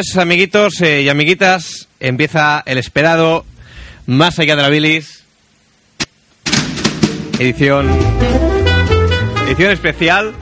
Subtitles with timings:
[0.00, 1.88] noches, amiguitos eh, y amiguitas.
[2.00, 3.44] Empieza el esperado
[4.06, 5.24] Más allá de la bilis.
[7.38, 7.86] Edición.
[9.46, 10.32] Edición especial.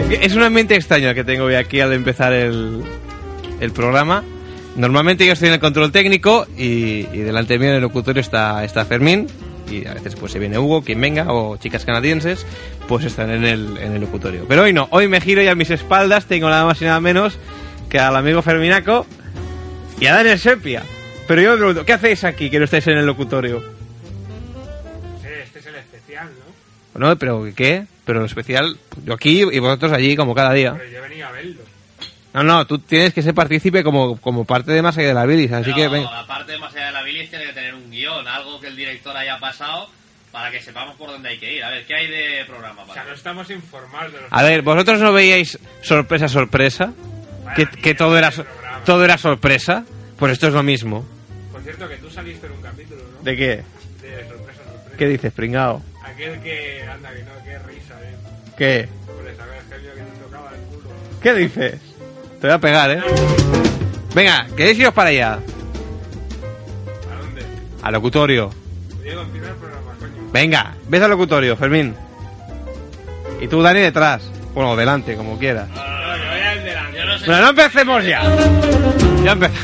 [0.00, 2.82] Es, que es un que tengo hoy aquí al empezar el,
[3.72, 4.24] programa.
[4.74, 8.64] Normalmente yo estoy en el control técnico y, y delante mío en el locutorio está,
[8.64, 9.28] está Fermín.
[9.70, 12.44] Y a veces pues se viene Hugo, quien venga, o chicas canadienses,
[12.88, 14.46] pues están en el, en el locutorio.
[14.48, 17.00] Pero hoy no, hoy me giro y a mis espaldas tengo nada más y nada
[17.00, 17.38] menos
[17.88, 19.06] que al amigo Ferminaco
[20.00, 20.82] y a Daniel Sepia.
[21.26, 23.62] Pero yo me pregunto, ¿qué hacéis aquí que no estáis en el locutorio?
[25.22, 26.28] Este es el especial,
[26.94, 27.08] ¿no?
[27.08, 27.86] No, pero ¿qué?
[28.04, 30.74] Pero lo especial, yo aquí y vosotros allí como cada día.
[30.76, 31.62] Pero yo venía a verlo.
[32.32, 35.26] No, no, tú tienes que ser partícipe como, como parte de más allá de la
[35.26, 36.20] bilis, así Pero, que venga.
[36.20, 38.76] aparte de más allá de la bilis, tiene que tener un guion, algo que el
[38.76, 39.88] director haya pasado
[40.30, 41.64] para que sepamos por dónde hay que ir.
[41.64, 42.82] A ver, ¿qué hay de programa?
[42.82, 44.28] O sea, Para no estamos informados de los...
[44.32, 46.92] A ver, vosotros no veíais sorpresa, sorpresa,
[47.56, 48.32] que, que todo era
[48.84, 49.84] todo era sorpresa,
[50.18, 51.04] pues esto es lo mismo.
[51.52, 53.22] Por cierto, que tú saliste en un capítulo, ¿no?
[53.22, 53.46] ¿De qué?
[53.46, 54.96] De sorpresa, sorpresa.
[54.96, 55.82] ¿Qué dices, pringao?
[56.04, 56.82] Aquel que...
[56.90, 58.14] Anda, que no, qué risa, ¿eh?
[58.56, 58.88] ¿Qué?
[59.06, 60.90] Por esa vez, que te tocaba el culo.
[61.22, 61.80] ¿Qué dices?
[62.40, 63.02] Te voy a pegar, ¿eh?
[64.14, 65.36] Venga, queréis iros para allá, ¿A
[67.20, 67.42] dónde?
[67.82, 68.50] al locutorio.
[69.02, 70.30] Diego, empieza el programa, coño.
[70.32, 71.94] Venga, ves al locutorio, Fermín.
[73.40, 74.22] Y tú, Dani, detrás.
[74.54, 75.68] Bueno, delante, como quieras.
[75.68, 75.76] No,
[77.28, 78.22] Bueno, no empecemos ya.
[79.22, 79.60] Ya empezamos.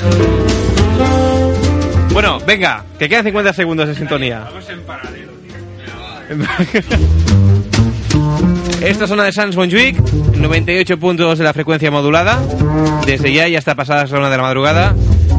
[2.13, 4.41] Bueno, venga, que quedan 50 segundos de sintonía.
[4.41, 5.55] Vamos en paralelo, tío.
[8.87, 12.39] Esta zona de Sans Montjuic, 98 puntos de la frecuencia modulada.
[13.07, 14.95] Desde ya y hasta pasadas la una de la madrugada.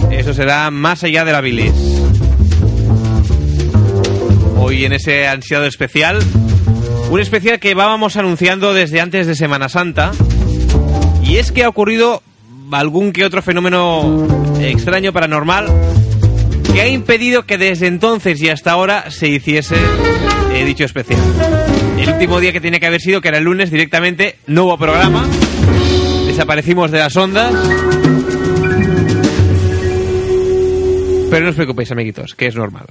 [0.09, 1.74] Eso será más allá de la bilis.
[4.57, 6.18] Hoy en ese ansiado especial.
[7.12, 10.12] Un especial que vábamos anunciando desde antes de Semana Santa.
[11.25, 12.22] Y es que ha ocurrido
[12.72, 14.27] algún que otro fenómeno
[14.60, 15.68] extraño paranormal
[16.74, 19.75] que ha impedido que desde entonces y hasta ahora se hiciese
[20.54, 21.19] eh, dicho especial.
[21.98, 24.77] El último día que tenía que haber sido, que era el lunes, directamente no hubo
[24.77, 25.25] programa.
[26.27, 27.54] Desaparecimos de las ondas.
[31.30, 32.88] Pero no os preocupéis, amiguitos, que es normal.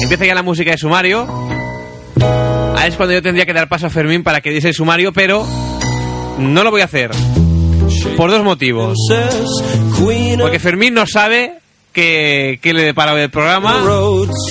[0.00, 1.26] Empieza ya la música de sumario.
[2.76, 5.12] Ahí es cuando yo tendría que dar paso a Fermín para que diese el sumario,
[5.12, 5.46] pero
[6.38, 7.10] no lo voy a hacer.
[8.16, 8.96] Por dos motivos.
[10.40, 11.58] Porque Fermín no sabe
[11.92, 13.82] que, que le depara el programa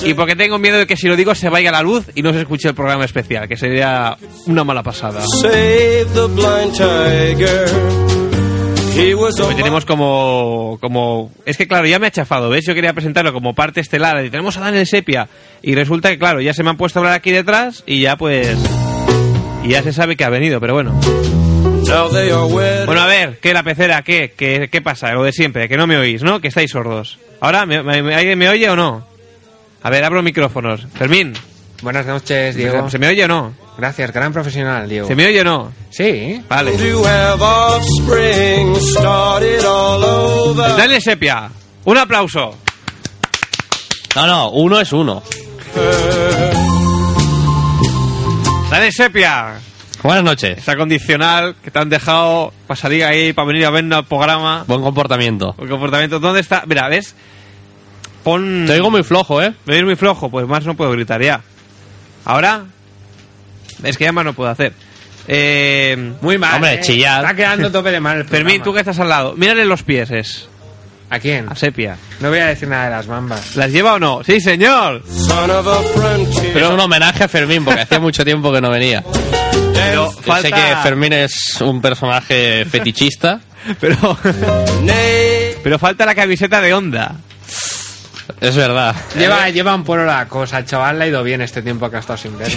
[0.04, 2.32] y porque tengo miedo de que si lo digo se vaya la luz y no
[2.34, 4.16] se escuche el programa especial, que sería
[4.46, 5.22] una mala pasada.
[5.42, 8.31] Save the blind tiger.
[8.96, 11.32] Hoy tenemos como, como...
[11.46, 12.66] Es que claro, ya me ha chafado, ¿ves?
[12.66, 15.28] Yo quería presentarlo como parte estelar y tenemos a Daniel Sepia
[15.62, 18.18] y resulta que claro, ya se me han puesto a hablar aquí detrás y ya
[18.18, 18.58] pues...
[19.64, 21.00] Y ya se sabe que ha venido, pero bueno.
[22.86, 24.02] Bueno, a ver, ¿qué la pecera?
[24.02, 24.34] ¿Qué?
[24.36, 25.14] ¿Qué, qué pasa?
[25.14, 26.40] Lo de siempre, que no me oís, ¿no?
[26.42, 27.18] Que estáis sordos.
[27.40, 27.66] ¿Ahora?
[27.66, 29.06] ¿Me, me- me- alguien me oye o no?
[29.84, 30.86] A ver, abro micrófonos.
[30.96, 31.34] Fermín,
[31.82, 32.90] Buenas noches, Diego.
[32.90, 33.54] ¿se me oye o no?
[33.78, 35.08] Gracias, gran profesional, Diego.
[35.08, 35.72] ¿Se me oye o no?
[35.90, 36.42] Sí.
[36.48, 36.74] Vale.
[40.78, 41.50] Daniel Sepia,
[41.86, 42.56] un aplauso.
[44.16, 45.24] No, no, uno es uno.
[48.70, 49.56] Daniel Sepia,
[50.04, 50.58] Buenas noches.
[50.60, 54.64] esa condicional que te han dejado para salir ahí, para venir a vernos al programa.
[54.68, 55.56] Buen comportamiento.
[55.60, 56.64] El comportamiento, ¿dónde está?
[56.68, 57.16] Mira, ¿ves?
[58.24, 58.66] Pon...
[58.68, 59.54] Te oigo muy flojo, ¿eh?
[59.66, 61.42] Me oís muy flojo, pues más no puedo gritar ya.
[62.26, 62.66] ¿Ahora?
[63.84, 64.74] Es que ya más no puedo hacer.
[65.28, 66.56] Eh, Muy mal.
[66.56, 66.82] Hombre, eh.
[66.82, 67.24] chillar.
[67.24, 70.50] Está quedando tope de mal Fermín, tú que estás al lado, mírale los pies, es.
[71.10, 71.50] ¿A quién?
[71.50, 71.98] A Sepia.
[72.22, 73.58] No voy a decir nada de las bambas.
[73.58, 74.24] ¿Las lleva o no?
[74.24, 75.04] Sí, señor.
[76.54, 79.04] Pero es un homenaje a Fermín, porque hacía mucho tiempo que no venía.
[79.74, 80.48] Pero Yo falta...
[80.48, 83.42] sé que Fermín es un personaje fetichista.
[83.80, 84.18] Pero,
[85.64, 87.14] pero falta la camiseta de onda.
[88.40, 88.96] Es verdad.
[89.18, 90.98] Lleva, lleva un pueblo la cosa, chaval.
[91.00, 92.50] Le ha ido bien este tiempo que ha estado sin longer.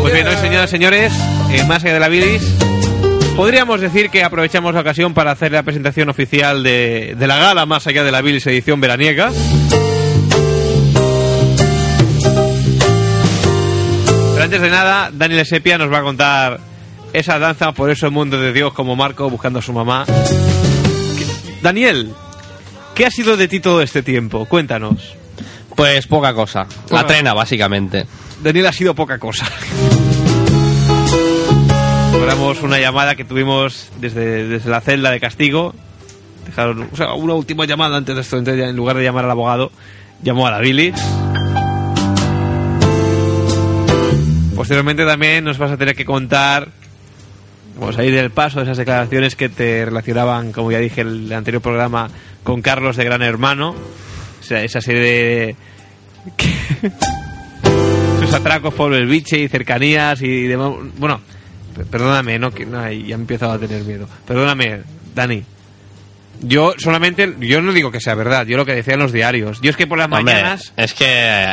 [0.00, 1.12] Pues bien, hoy, señoras y señores,
[1.50, 2.42] en Más allá de la bilis,
[3.36, 7.66] podríamos decir que aprovechamos la ocasión para hacer la presentación oficial de, de la gala
[7.66, 9.30] Más allá de la bilis edición veraniega.
[14.32, 16.60] Pero antes de nada, Daniel Sepia nos va a contar
[17.12, 20.04] esa danza por ese mundo de Dios como Marco buscando a su mamá.
[21.66, 22.12] ¿Qué- Daniel,
[22.94, 24.46] ¿qué ha sido de ti todo este tiempo?
[24.46, 25.14] Cuéntanos.
[25.74, 26.64] Pues poca cosa.
[26.64, 26.94] Poca.
[27.02, 28.06] La trena, básicamente.
[28.42, 29.46] Daniel ha sido poca cosa.
[32.12, 35.74] Recordamos una llamada que tuvimos desde, desde la celda de castigo.
[36.46, 38.38] Dejaron, o sea, una última llamada antes de esto.
[38.38, 39.72] Entonces, en lugar de llamar al abogado,
[40.22, 40.92] llamó a la Billy.
[44.54, 46.68] Posteriormente también nos vas a tener que contar,
[47.78, 51.32] vamos a del paso de esas declaraciones que te relacionaban, como ya dije en el
[51.32, 52.08] anterior programa,
[52.42, 53.74] con Carlos de Gran Hermano.
[54.40, 55.56] O sea, esa serie de...
[58.20, 60.72] sus atracos por el biche y cercanías y demás.
[60.98, 61.20] Bueno,
[61.90, 64.08] perdóname, no, que, no, ya he empezado a tener miedo.
[64.26, 64.80] Perdóname,
[65.14, 65.42] Dani.
[66.42, 69.60] Yo solamente, yo no digo que sea verdad, yo lo que decía en los diarios.
[69.62, 71.06] Yo es que por las Hombre, mañanas, es que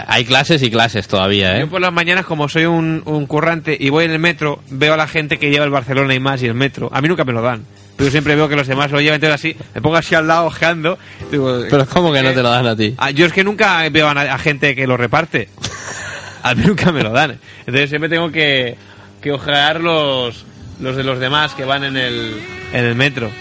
[0.08, 1.62] hay clases y clases todavía, ¿eh?
[1.62, 4.94] yo por las mañanas como soy un, un currante y voy en el metro, veo
[4.94, 6.90] a la gente que lleva el Barcelona y más y el metro.
[6.94, 7.66] A mí nunca me lo dan.
[7.96, 10.28] Pero yo siempre veo que los demás lo llevan, entonces así, me pongo así al
[10.28, 10.98] lado ojeando.
[11.32, 12.96] Digo, Pero es como que no te lo dan a ti.
[12.98, 15.50] Ah, yo es que nunca veo a gente que lo reparte.
[16.44, 17.40] A mí nunca me lo dan.
[17.60, 18.76] Entonces siempre tengo que,
[19.22, 20.46] que ojear los,
[20.82, 22.34] los de los demás que van en el,
[22.74, 23.32] en el metro.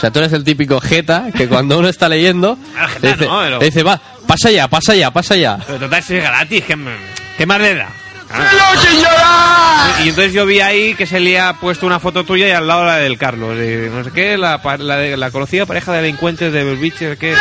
[0.00, 3.26] O sea, tú eres el típico jeta que cuando uno está leyendo, Ah, le dice,
[3.26, 5.58] no, pero- le dice, va, pasa ya, pasa ya, pasa ya.
[5.66, 7.88] Pero total, si es gratis, ¿qué, más le da?
[8.32, 9.98] Ah.
[10.04, 12.66] Y entonces yo vi ahí que se le ha puesto una foto tuya y al
[12.66, 13.56] lado la del Carlos.
[13.58, 17.34] y no sé qué, la, la, de- la conocida pareja de delincuentes de Belviche, ¿qué?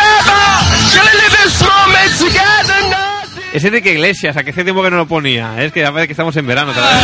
[3.54, 5.62] Es Enrique Iglesias, a que hace tiempo que no lo ponía.
[5.64, 6.96] Es que ya parece que estamos en verano otra vez.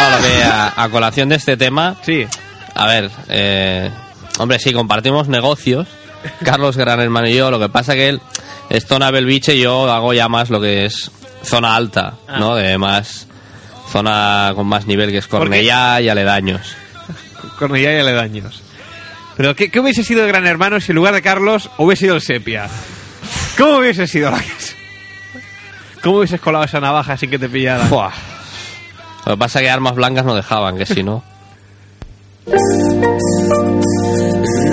[0.00, 2.26] No, lo que a, a colación de este tema, Sí.
[2.74, 3.90] A ver, eh,
[4.38, 5.86] hombre, sí, compartimos negocios,
[6.44, 8.20] Carlos Gran Hermano y yo, lo que pasa que él
[8.70, 11.10] es zona Belviche y yo hago ya más lo que es
[11.42, 12.38] zona alta, Ah.
[12.38, 12.54] ¿no?
[12.56, 13.26] De más,
[13.92, 16.74] zona con más nivel que es Cornellá y aledaños.
[17.58, 18.62] Cornellá y aledaños.
[19.36, 22.14] Pero ¿qué, qué hubiese sido el Gran Hermano si en lugar de Carlos hubiese sido
[22.16, 22.68] el Sepia?
[23.58, 24.74] ¿Cómo hubiese sido la casa?
[26.02, 27.88] ¿Cómo hubieses colado esa navaja sin que te pillaran?
[27.90, 28.10] Buah.
[29.26, 31.24] Lo que pasa que armas blancas no dejaban, que si no...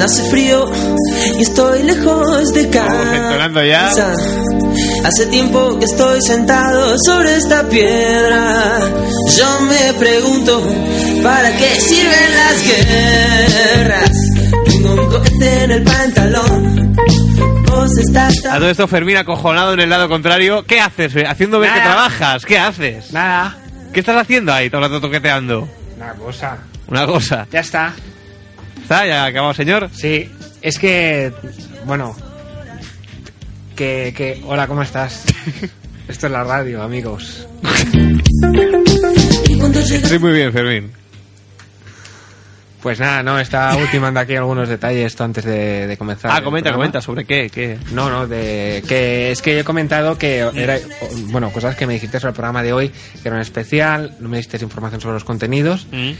[0.03, 0.69] Hace frío
[1.37, 3.83] y estoy lejos de entonando ya.
[3.85, 4.13] casa.
[5.05, 8.79] Hace tiempo que estoy sentado sobre esta piedra.
[9.37, 10.61] Yo me pregunto,
[11.23, 14.11] ¿para qué sirven las guerras?
[14.65, 16.95] Tengo un cohete en el pantalón.
[17.67, 20.63] Vos estás A todo esto Fermín acojonado en el lado contrario.
[20.65, 21.15] ¿Qué haces?
[21.15, 21.25] eh?
[21.25, 21.93] Haciendo ver que Nada.
[21.93, 22.45] trabajas.
[22.45, 23.13] ¿Qué haces?
[23.13, 23.55] Nada.
[23.93, 25.67] ¿Qué estás haciendo ahí todo el rato toqueteando?
[25.95, 26.57] Una cosa.
[26.91, 27.47] Una cosa.
[27.51, 27.93] Ya está.
[28.81, 29.07] ¿Está?
[29.07, 29.89] ¿Ya acabado, señor?
[29.93, 30.29] Sí.
[30.61, 31.31] Es que,
[31.85, 32.15] bueno.
[33.75, 35.23] Que, que, hola, ¿cómo estás?
[36.07, 37.47] Esto es la radio, amigos.
[39.47, 40.91] Y cuando llega Sí, muy bien, Fermín.
[42.81, 46.31] Pues nada, no, estaba ultimando aquí algunos detalles esto antes de, de comenzar.
[46.33, 46.99] Ah, comenta, comenta.
[46.99, 47.49] ¿Sobre qué?
[47.49, 47.77] ¿Qué?
[47.91, 50.79] No, no, de, que es que he comentado que era,
[51.27, 54.29] bueno, cosas que me dijiste sobre el programa de hoy, que era un especial, no
[54.29, 56.11] me diste información sobre los contenidos Mm.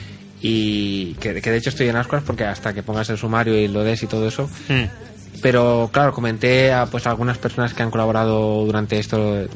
[0.42, 3.68] Y que, que de hecho estoy en ascuas porque hasta que pongas el sumario y
[3.68, 4.84] lo des y todo eso, Mm.
[5.42, 9.48] pero claro, comenté a pues a algunas personas que han colaborado durante esto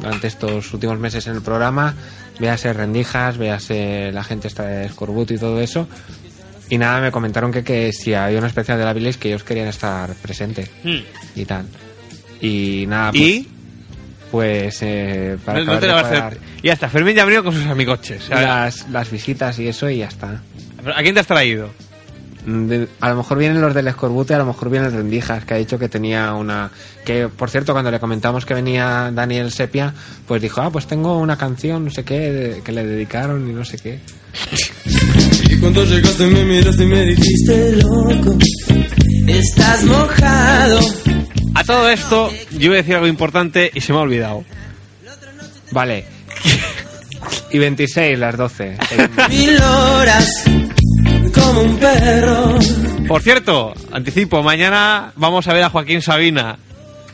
[0.00, 1.94] durante estos últimos meses en el programa,
[2.38, 5.86] véase Rendijas, véase la gente esta de Scorbut y todo eso.
[6.70, 9.42] Y nada, me comentaron que, que si había una especial de la Bilis que ellos
[9.42, 10.70] querían estar presentes
[11.34, 11.66] y tal.
[12.40, 13.48] Y nada, pues, ¿Y?
[14.30, 16.40] Pues eh, para No, no acabar te de lo vas a cuadrar hacer.
[16.62, 18.28] Y hasta Fermín ya ha venido con sus amigoches.
[18.28, 20.42] Las, las visitas y eso y ya está.
[20.94, 21.70] ¿A quién te has traído?
[22.46, 25.54] Mm, de- a lo mejor vienen los del Escorbute, a lo mejor vienen Rendijas, que
[25.54, 26.70] ha dicho que tenía una...
[27.04, 29.92] Que, por cierto, cuando le comentamos que venía Daniel Sepia,
[30.26, 33.52] pues dijo, ah, pues tengo una canción, no sé qué, de- que le dedicaron y
[33.52, 33.98] no sé qué.
[35.50, 38.36] Y cuando llegaste me miraste y me dijiste loco,
[39.38, 40.78] estás mojado.
[41.54, 44.44] A todo esto, yo iba a decir algo importante y se me ha olvidado.
[45.72, 46.04] Vale.
[47.52, 48.78] y 26, las 12.
[49.28, 50.44] Mil horas
[51.34, 52.58] como un perro.
[53.06, 56.58] Por cierto, anticipo, mañana vamos a ver a Joaquín Sabina.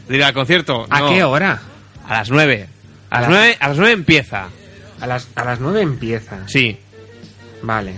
[0.08, 0.86] Dirá, al concierto.
[0.90, 1.60] ¿A No, qué hora?
[2.06, 2.68] A las 9.
[3.10, 4.48] A, A las las- 9, a las 9 empieza.
[5.00, 6.38] A las, a las 9 empieza.
[6.46, 6.78] Sí.
[7.62, 7.94] Vale.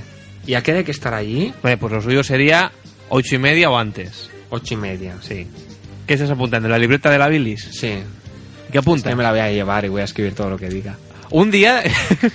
[0.47, 1.53] ¿Y a qué hay que estar allí?
[1.63, 2.73] Vale, pues lo suyo sería
[3.11, 4.31] ocho y media o antes.
[4.51, 5.17] Ocho y media.
[5.21, 5.47] Sí.
[6.07, 6.69] ¿Qué estás apuntando?
[6.69, 7.69] ¿La libreta de la bilis?
[7.73, 7.95] Sí.
[8.73, 9.11] ¿Qué apunta?
[9.11, 10.97] Ya me la voy a llevar y voy a escribir todo lo que diga.
[11.31, 11.83] Un día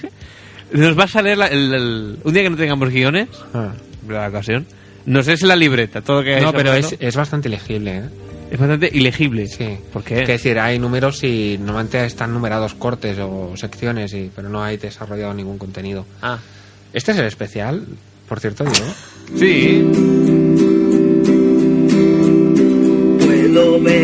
[0.71, 3.73] nos vas a leer la- el, el- un día que no tengamos guiones, Ah.
[4.07, 4.65] la ocasión,
[5.05, 8.03] nos es la libreta, todo lo que No, pero es, es bastante legible, ¿eh?
[8.51, 9.47] es bastante ilegible.
[9.47, 9.77] Sí.
[9.91, 10.21] ¿Por qué?
[10.21, 14.77] Es decir, hay números y normalmente están numerados cortes o secciones, y, pero no hay
[14.77, 16.05] desarrollado ningún contenido.
[16.21, 16.37] Ah.
[16.93, 17.85] Este es el especial,
[18.29, 18.85] por cierto, digo.
[19.37, 20.32] Sí.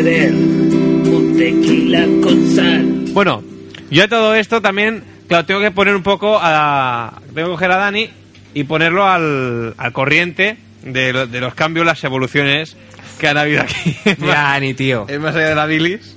[0.04, 2.84] Beber un tequila con sal.
[3.14, 3.44] Bueno,
[3.90, 7.22] yo a todo esto también, claro, tengo que poner un poco a...
[7.34, 8.10] Tengo que coger a Dani
[8.54, 12.76] y ponerlo al, al corriente de, lo- de los cambios, las evoluciones
[13.20, 13.96] que han habido aquí.
[14.20, 15.06] Mira, ni tío.
[15.08, 16.16] Es más allá de la bilis.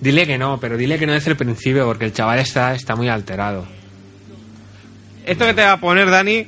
[0.00, 2.96] Dile que no, pero dile que no desde el principio, porque el chaval está, está
[2.96, 3.64] muy alterado.
[5.24, 6.44] Esto que te va a poner, Dani,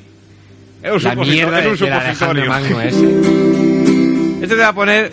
[0.82, 2.46] es un, La mierda es un de, supositorio.
[2.46, 3.20] Magno ese.
[4.44, 5.10] Este te va a poner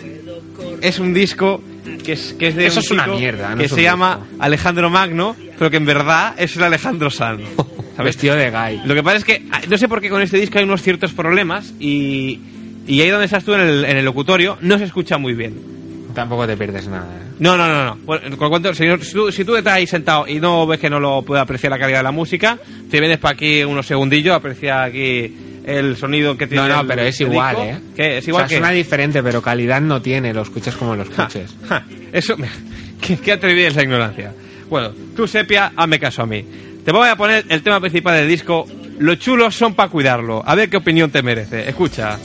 [0.82, 1.62] es un disco
[2.04, 3.82] que es, que es de Eso un es una mierda, no que es un se
[3.82, 4.20] llama.
[4.38, 7.38] Alejandro Magno, pero que en verdad es el Alejandro San.
[7.96, 8.14] ¿sabes?
[8.16, 8.80] Vestido de gay.
[8.84, 10.82] Lo que pasa es que ah, no sé por qué con este disco hay unos
[10.82, 12.40] ciertos problemas y,
[12.86, 15.54] y ahí donde estás tú en el, en el locutorio no se escucha muy bien.
[16.14, 17.06] Tampoco te pierdes nada.
[17.16, 17.32] ¿eh?
[17.38, 17.96] No, no, no, no.
[18.04, 20.90] Bueno, con cuanto- señor, si, tú, si tú estás ahí sentado y no ves que
[20.90, 22.58] no lo puede apreciar la calidad de la música,
[22.90, 25.34] te vienes para aquí unos segundillos, aprecia aquí
[25.64, 26.68] el sonido que tiene.
[26.68, 27.70] No, no, el- pero es igual, disco.
[27.70, 27.80] ¿eh?
[27.96, 28.18] ¿Qué?
[28.18, 31.04] ¿Es igual o sea, que suena diferente, pero calidad no tiene, lo escuchas como lo
[31.04, 31.54] Ja, escuches.
[31.68, 32.36] ja, eso,
[33.00, 34.32] qué, qué atrevida esa ignorancia.
[34.68, 36.44] Bueno, tú, Sepia, hazme caso a mí.
[36.84, 38.66] Te voy a poner el tema principal del disco.
[38.98, 40.42] Los chulos son para cuidarlo.
[40.44, 41.68] A ver qué opinión te merece.
[41.68, 42.18] Escucha.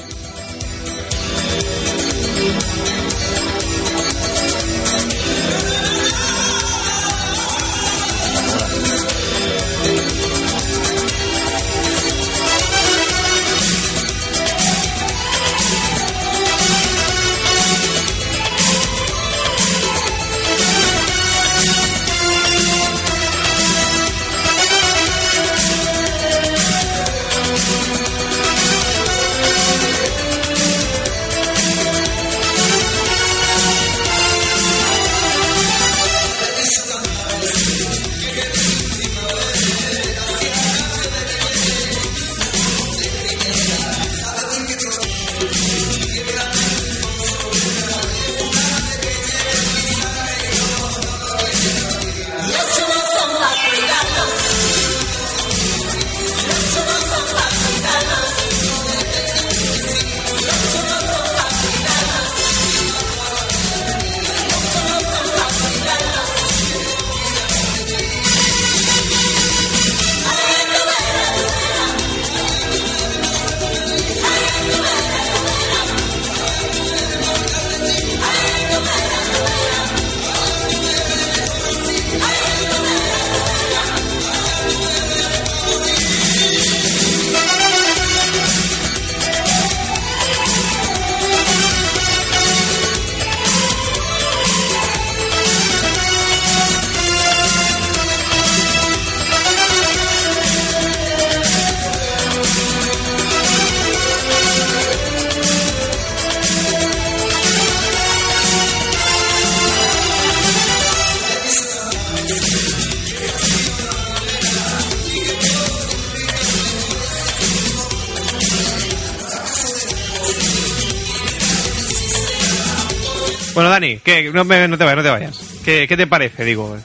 [124.08, 124.32] ¿Qué?
[124.32, 125.38] No, me- no te vayas, no te vayas.
[125.66, 126.78] ¿Qué, qué te parece, digo?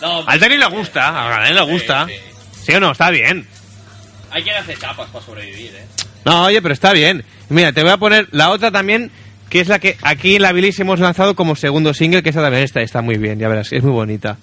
[0.00, 2.06] No, Al Dani le gusta, a Dani le gusta.
[2.06, 2.14] Sí,
[2.66, 2.92] ¿Sí o no?
[2.92, 3.46] Está bien.
[4.30, 5.84] Hay quien hace chapas para sobrevivir, ¿eh?
[6.24, 7.24] No, oye, pero está bien.
[7.48, 9.10] Mira, te voy a poner la otra también,
[9.50, 12.40] que es la que aquí en la Bilis hemos lanzado como segundo single, que esa
[12.40, 14.38] también está, está muy bien, ya verás, es muy bonita.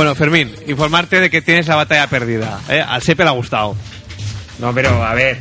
[0.00, 2.58] Bueno, Fermín, informarte de que tienes la batalla perdida.
[2.70, 2.80] ¿eh?
[2.80, 3.76] Al Sepe le ha gustado.
[4.58, 5.38] No, pero a ver.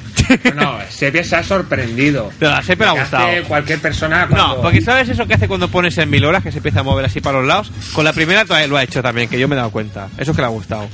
[0.53, 2.29] No, Sepia se ha sorprendido.
[2.39, 3.25] Pero a Sepe le ha gustado.
[3.25, 4.57] hace cualquier persona cuando...
[4.57, 6.83] No, porque ¿sabes eso que hace cuando pones en mil horas que se empieza a
[6.83, 7.71] mover así para los lados?
[7.93, 10.09] Con la primera todavía lo ha hecho también, que yo me he dado cuenta.
[10.17, 10.89] Eso es que le ha gustado.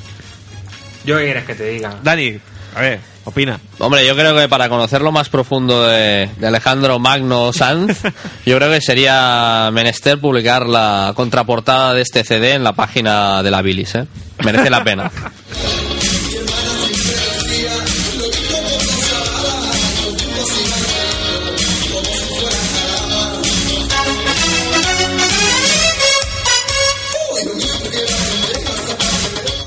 [1.04, 1.96] Yo qué quieres que te diga.
[2.04, 2.40] Dani,
[2.76, 3.60] a ver, opina.
[3.80, 8.02] Hombre, yo creo que para conocer lo más profundo de, de Alejandro Magno Sanz,
[8.46, 13.52] yo creo que sería menester publicar la contraportada de este CD en la página de
[13.52, 14.08] la Bilis, ¿eh?
[14.44, 15.10] Merece la pena.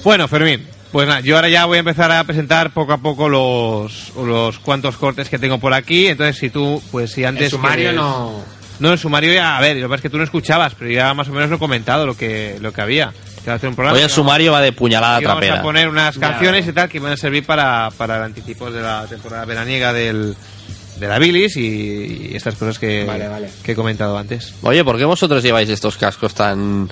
[0.04, 3.28] Bueno, Fermín, pues nada, yo ahora ya voy a empezar a presentar poco a poco
[3.28, 6.06] los, los cuantos cortes que tengo por aquí.
[6.06, 7.44] Entonces, si tú, pues si antes.
[7.44, 8.58] El sumario no...
[8.80, 10.88] No, el sumario ya, a ver, lo que pasa es que tú no escuchabas, pero
[10.88, 13.12] ya más o menos lo he comentado lo que, lo que había.
[13.42, 13.98] Que va a hacer un programa.
[13.98, 15.60] Hoy el sumario va de puñalada Y vamos trapera.
[15.60, 16.70] a poner unas canciones ya.
[16.70, 20.36] y tal que van a servir para, para el anticipo de la temporada veraniega del,
[21.00, 23.50] de la bilis y, y estas cosas que, Vale, vale.
[23.64, 24.54] que he comentado antes.
[24.62, 26.88] Oye, ¿por qué vosotros lleváis estos cascos tan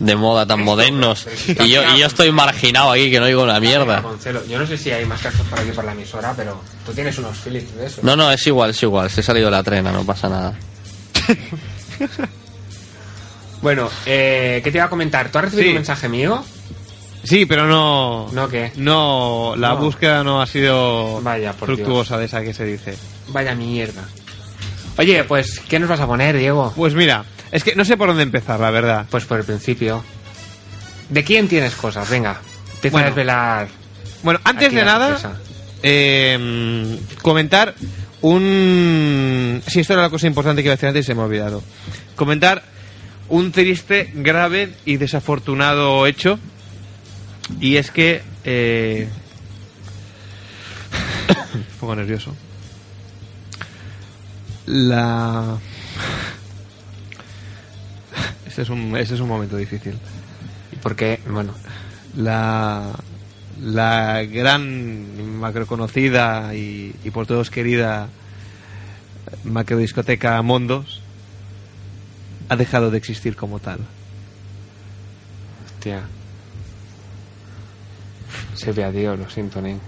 [0.00, 1.26] de moda, tan modernos?
[1.46, 4.00] Y yo, y yo estoy marginado aquí, que no oigo una mierda.
[4.00, 6.92] Gonzalo, Yo no sé si hay más cascos por aquí por la emisora, pero tú
[6.92, 8.00] tienes unos Philips de eso.
[8.02, 9.08] No, no, es igual, es igual.
[9.10, 10.58] Se ha salido de la trena, no pasa nada.
[13.62, 15.30] Bueno, eh, ¿qué te iba a comentar?
[15.30, 15.68] ¿Tú has recibido Sí.
[15.70, 16.42] un mensaje mío?
[17.24, 18.28] Sí, pero no.
[18.32, 18.72] ¿No qué?
[18.76, 19.76] No, la No.
[19.76, 22.96] búsqueda no ha sido Vaya, por fructuosa de esa que se dice.
[23.28, 24.02] Vaya mierda.
[24.96, 26.72] Oye, pues, ¿qué nos vas a poner, Diego?
[26.74, 29.06] Pues mira, es que no sé por dónde empezar, la verdad.
[29.10, 30.04] Pues por el principio.
[31.08, 32.08] ¿De quién tienes cosas?
[32.08, 32.40] Venga,
[32.74, 33.06] empieza Bueno.
[33.06, 33.68] a desvelar.
[34.22, 35.18] Bueno, antes de nada,
[35.82, 37.74] eh, comentar
[38.20, 39.62] un...
[39.66, 41.24] Sí, esto era la cosa importante que iba a decir antes y se me ha
[41.24, 41.62] olvidado.
[42.16, 42.62] Comentar
[43.28, 46.38] un triste, grave y desafortunado hecho.
[47.60, 48.22] Y es que...
[48.44, 49.08] Eh...
[51.54, 52.36] un poco nervioso.
[54.66, 55.56] La...
[58.60, 59.94] Este es un, este es un momento difícil.
[60.70, 61.18] ¿Y por qué?
[61.26, 61.54] Bueno,
[62.14, 62.90] la,
[63.58, 68.08] la gran macroconocida y, y por todos querida
[69.44, 71.00] macrodiscoteca Mondos
[72.50, 73.78] ha dejado de existir como tal.
[75.64, 76.02] hostia.
[78.52, 79.80] Sepia, tío, lo siento, Nen.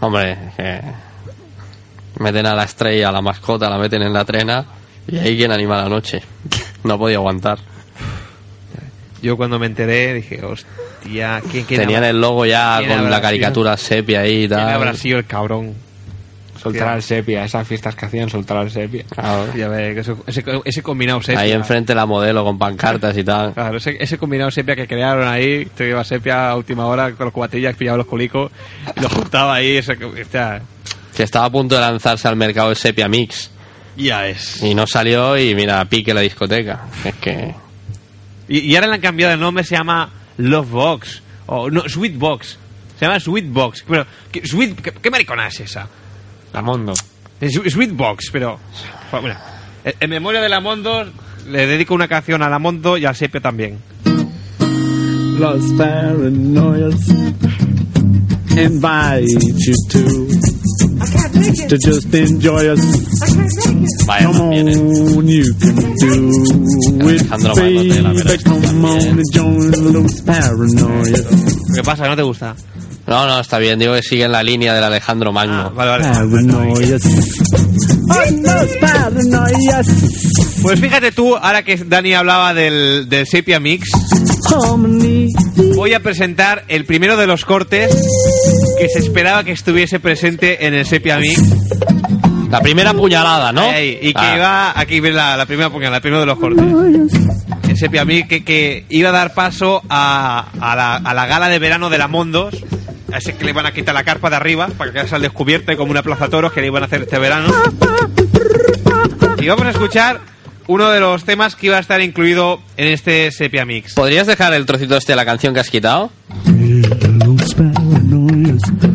[0.00, 0.82] Hombre, eh,
[2.18, 4.66] meten a la estrella, a la mascota, la meten en la trena
[5.06, 6.20] y ahí quien anima la noche.
[6.84, 7.58] No podía aguantar.
[9.22, 13.20] Yo cuando me enteré dije, hostia, ¿quién, quién Tenían habrá, el logo ya con la
[13.20, 14.96] caricatura sepia ahí y quién habrá tal.
[14.96, 15.74] sido el cabrón?
[16.60, 19.04] Soltar al sepia, esas fiestas que hacían, soltar al sepia.
[19.08, 19.46] Claro.
[19.56, 21.40] Ya ve, que eso- ese, ese combinado sepia.
[21.40, 23.54] Ahí enfrente la modelo con pancartas y tal.
[23.54, 27.26] Claro, ese, ese combinado sepia que crearon ahí, te iba sepia a última hora con
[27.26, 28.50] los cubatillas, pillaba los colicos
[28.96, 29.76] y los juntaba ahí.
[29.76, 30.60] Ese, hostia,
[31.16, 33.52] Que estaba a punto de lanzarse al mercado el sepia mix.
[33.96, 34.60] ya es.
[34.60, 36.86] Y no salió y mira, pique la discoteca.
[37.04, 37.54] Es que...
[38.48, 41.22] Y, y ahora le han cambiado el nombre, se llama Love Box.
[41.46, 42.58] O no, Sweet Box.
[42.98, 43.84] Se llama Sweet Box.
[43.88, 45.88] Pero, ¿qué, sweet, ¿qué, qué maricona es esa?
[46.52, 46.94] La Mondo.
[47.40, 48.58] Sweet Box, pero.
[49.10, 49.36] Bueno,
[49.84, 51.10] en memoria de la Mondo,
[51.48, 53.78] le dedico una canción a la Mondo y al Sepe también.
[55.38, 57.08] Los paranoias
[58.56, 60.27] invite you to
[61.66, 62.80] to just enjoy us.
[64.06, 64.76] Vaya, Come ¿eh?
[64.76, 67.22] on, you can do it,
[67.56, 67.88] baby.
[68.44, 71.24] Come on and join los paranoias.
[71.74, 72.06] ¿Qué pasa?
[72.08, 72.54] ¿No te gusta?
[73.06, 73.78] No, no, está bien.
[73.78, 75.70] Digo que sigue en la línea del Alejandro Magno.
[75.70, 76.04] Vale, vale.
[76.04, 77.02] Paranoias.
[80.62, 83.88] Pues fíjate tú, ahora que Dani hablaba del, del Sepia Mix.
[85.74, 87.90] Voy a presentar el primero de los cortes
[88.78, 91.42] que se esperaba que estuviese presente en el Sepia Mix.
[92.50, 93.68] La primera puñalada, ¿no?
[93.68, 94.36] Ahí, y que Ah.
[94.36, 96.64] iba, aquí ves la, la primera puñalada, el primero de los cortes.
[97.68, 101.48] El Sepia Mix que, que iba a dar paso a, a, la, a la gala
[101.48, 102.54] de verano de la Mondos.
[103.12, 105.22] A ese que le van a quitar la carpa de arriba para que quedase al
[105.22, 107.52] descubierto y como una plaza toros que le iban a hacer este verano.
[109.40, 110.20] Y vamos a escuchar
[110.68, 113.94] uno de los temas que iba a estar incluido en este Sepia Mix.
[113.94, 116.10] ¿Podrías dejar el trocito este de la canción que has quitado?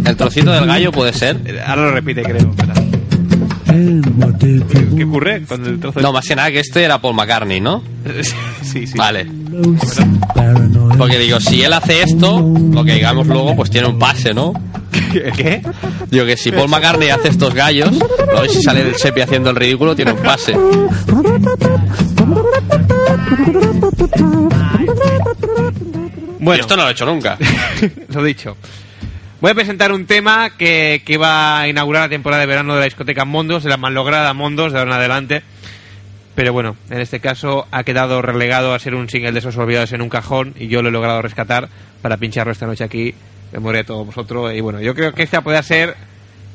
[0.05, 1.37] El trocito del gallo puede ser.
[1.45, 2.49] Eh, Ahora lo repite, creo.
[2.51, 2.73] espera.
[4.95, 5.99] ¿Qué ocurre con el trozo?
[5.99, 7.83] de- No, más que nada que este era Paul McCartney, ¿no?
[8.61, 8.97] sí, sí.
[8.97, 9.27] Vale.
[10.97, 14.53] Porque digo, si él hace esto, lo que digamos luego, pues tiene un pase, ¿no?
[15.35, 15.61] ¿Qué?
[16.09, 19.55] Digo que si Paul McCartney hace estos gallos, luego si sale del Sepi haciendo el
[19.55, 20.53] ridículo, tiene un pase.
[26.39, 27.37] Bueno, Esto no lo he hecho nunca.
[28.09, 28.57] lo dicho.
[29.39, 32.79] Voy a presentar un tema que, que va a inaugurar la temporada de verano de
[32.79, 35.43] la discoteca Mondos, de la malograda Mondos, de ahora en adelante.
[36.35, 39.91] Pero bueno, en este caso ha quedado relegado a ser un single de esos olvidados
[39.93, 41.69] en un cajón y yo lo he logrado rescatar
[42.01, 43.13] para pincharlo esta noche aquí,
[43.51, 44.51] memoria de todos vosotros.
[44.53, 45.95] Y bueno, yo creo que este puede ser,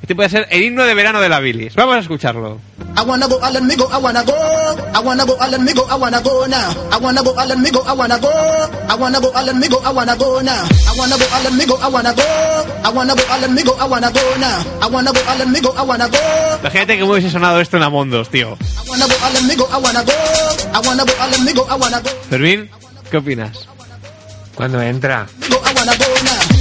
[0.02, 1.74] este puede ser el himno de verano de la bilis.
[1.74, 2.60] Vamos a escucharlo.
[2.96, 4.32] I wanna go, I let me go, I wanna go.
[4.34, 6.74] I wanna go, I let me go, I wanna go now.
[6.90, 8.28] I wanna go, I let me go, I wanna go.
[8.88, 10.64] I wanna go, I let me go, I wanna go now.
[10.88, 12.22] I wanna go, I let me go, I wanna go.
[12.82, 14.64] I wanna go, I let me go, I wanna go now.
[14.82, 16.18] I wanna go, I let me go, I wanna go.
[16.60, 18.56] Imagínate que me hubiese sonado esto en la Mondos, tío.
[18.58, 20.12] I wanna go, I let me go, I wanna go.
[20.74, 22.10] I wanna go, I let me go, I wanna go.
[22.30, 22.70] Fermín,
[23.10, 23.68] ¿qué opinas?
[24.54, 25.26] Cuando entra.
[25.38, 26.58] Me go, I wanna go now.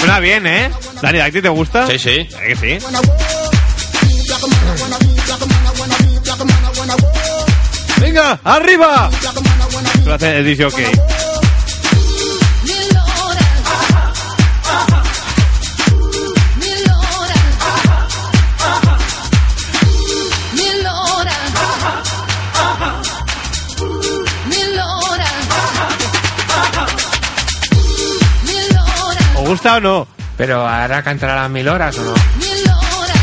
[0.00, 0.70] Suena bien, ¿eh?
[1.02, 1.86] Dani, ¿a ti te gusta?
[1.86, 2.26] Sí, sí.
[2.34, 2.86] ¿A que sí?
[8.00, 9.10] ¡Venga, arriba!
[10.06, 10.70] Lo hace el DJ
[29.50, 30.06] gusta o no?
[30.36, 32.14] Pero ahora cantará las mil horas o no.
[32.36, 33.18] mil horas.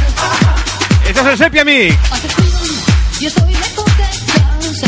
[1.07, 1.95] ¡Esto es el Sepia Mix!
[2.11, 2.47] Hace frío
[3.21, 4.87] y estoy lejos de casa.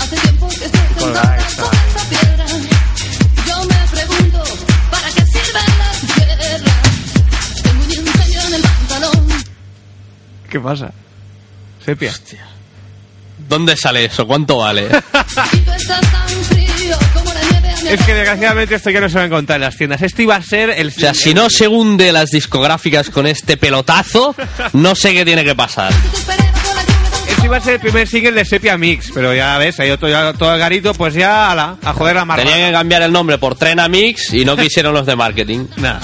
[0.00, 2.46] Hace tiempo que estoy sentada sobre esta piedra.
[3.46, 4.42] Yo me pregunto,
[4.90, 5.08] ¿para
[10.50, 10.90] qué pasa?
[11.84, 12.12] Sepia.
[13.48, 14.26] ¿Dónde sale eso?
[14.26, 14.88] ¿Cuánto vale?
[17.90, 20.02] Es que desgraciadamente esto ya no se va a encontrar en las tiendas.
[20.02, 20.88] Esto iba a ser el...
[20.88, 24.34] O sea, si no se hunde las discográficas con este pelotazo,
[24.74, 25.92] no sé qué tiene que pasar.
[27.28, 30.10] Esto iba a ser el primer single de Sepia Mix, pero ya ves, ahí todo,
[30.10, 32.44] ya, todo el garito, pues ya ala, a joder la marca.
[32.44, 35.66] Tenían que cambiar el nombre por Trena Mix y no quisieron los de marketing.
[35.76, 36.00] Nada.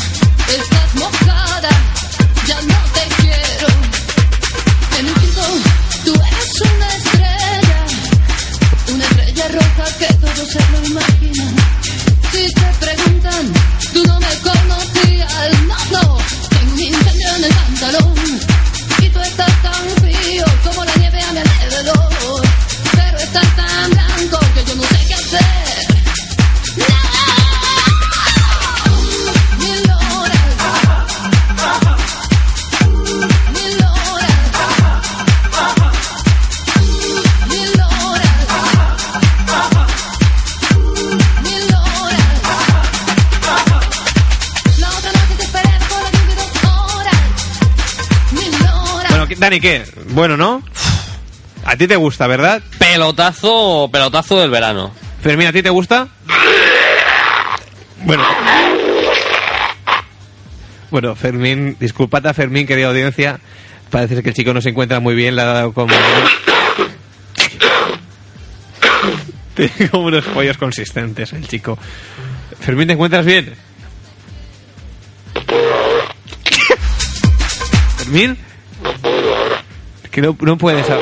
[49.45, 49.85] Dani, ¿qué?
[50.09, 50.63] Bueno, ¿no?
[51.67, 52.63] A ti te gusta, ¿verdad?
[52.79, 54.91] Pelotazo, pelotazo del verano.
[55.23, 56.09] Fermín, ¿a ti te gusta?
[58.05, 58.25] Bueno.
[60.91, 63.39] Bueno, Fermín, disculpad a Fermín, querida audiencia.
[63.91, 65.95] Parece que el chico no se encuentra muy bien, le ha dado como...
[69.55, 71.79] Tiene como unos pollos consistentes el chico.
[72.61, 73.55] Fermín, ¿te encuentras bien?
[77.99, 78.39] ¿Fermín?
[80.11, 80.89] Que no, no puedes...
[80.91, 80.99] a-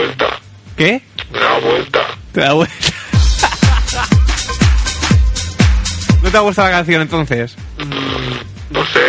[0.77, 1.03] ¿Qué?
[1.33, 2.01] Me da vuelta.
[2.33, 2.75] Te da vuelta.
[6.23, 7.57] ¿No te ha gustado la canción entonces?
[7.79, 9.01] Mm, no sé.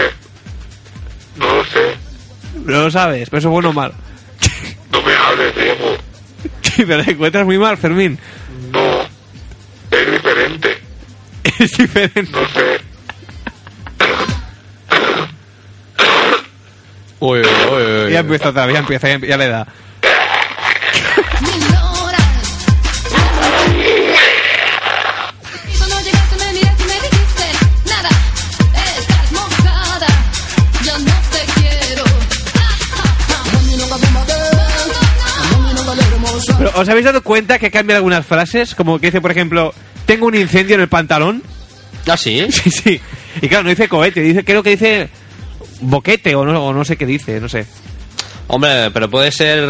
[1.37, 1.95] No lo sé.
[2.65, 3.93] No lo sabes, pero eso es bueno o malo.
[4.91, 5.95] No me hables, Diego.
[6.77, 8.19] Pero te encuentras muy mal, Fermín.
[8.71, 9.01] No.
[9.91, 10.77] Es diferente.
[11.59, 12.31] Es diferente.
[12.31, 12.81] No sé.
[17.25, 18.11] Uy, uy, uy, uy.
[18.11, 19.65] Ya empieza otra vez, ya empieza, ya, ya le da.
[36.57, 38.75] Pero, ¿os habéis dado cuenta que cambian algunas frases?
[38.75, 39.73] Como que dice, por ejemplo,
[40.05, 41.41] tengo un incendio en el pantalón.
[42.05, 42.45] ¿Ah, sí?
[42.51, 43.01] Sí, sí.
[43.41, 45.09] Y claro, no dice cohete, dice, creo que dice
[45.83, 47.65] boquete o no, o no sé qué dice, no sé.
[48.47, 49.67] Hombre, pero puede ser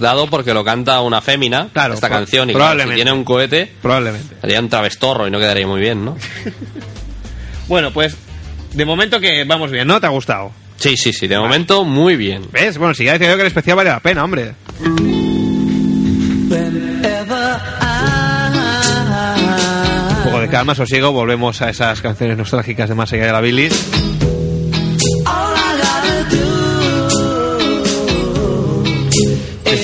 [0.00, 2.94] dado porque lo canta una fémina, Claro, esta canción, y claro, si probablemente.
[2.96, 4.36] tiene un cohete, Probablemente.
[4.40, 6.16] sería un travestorro y no quedaría muy bien, ¿no?
[7.68, 8.16] Bueno, pues
[8.74, 10.00] de momento que vamos bien, ¿no?
[10.00, 10.52] ¿Te ha gustado?
[10.76, 12.42] Sí, sí, sí, de momento muy bien.
[12.52, 12.78] ¿Ves?
[12.78, 14.54] Bueno, si ya decía yo que el especial vale la pena, hombre.
[20.18, 23.40] Un poco de calma, sosiego, volvemos a esas canciones nostálgicas de Más allá de la
[23.40, 24.15] bilis.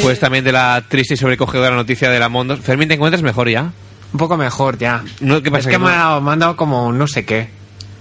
[0.02, 2.56] Después también de la triste y sobrecogedora noticia de la Mondo.
[2.56, 3.70] Fermín, ¿te encuentras mejor ya?
[4.12, 5.04] Un poco mejor ya.
[5.20, 5.60] No, ¿qué pasa?
[5.60, 7.48] es que, que, me, no, ha dado, me han dado como un no sé qué.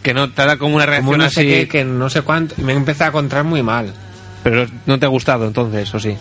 [0.02, 1.36] que no te da como una reacción Como no así...
[1.36, 2.56] sé qué, que no sé cuánto.
[2.58, 3.94] Me he empezado a encontrar muy mal.
[4.44, 6.18] Pero no te ha gustado entonces, ¿o sí?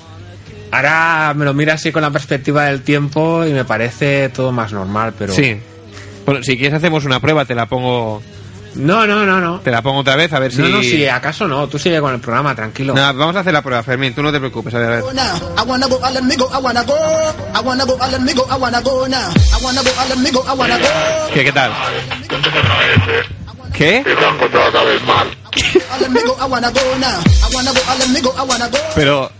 [0.70, 4.72] Ahora me lo miro así con la perspectiva del tiempo y me parece todo más
[4.72, 5.32] normal, pero...
[5.32, 5.56] Sí.
[6.26, 8.22] Bueno, si quieres hacemos una prueba, te la pongo...
[8.74, 9.60] No, no, no, no.
[9.60, 10.58] Te la pongo otra vez, a ver si...
[10.62, 11.68] No, no, si acaso no.
[11.68, 12.94] Tú sigue con el programa, tranquilo.
[12.94, 15.04] Vamos a hacer la prueba, Fermín, tú no te preocupes, a ver, a ver.
[21.34, 21.72] ¿Qué, qué tal?
[23.72, 24.02] ¿Qué?
[28.94, 29.30] Pero...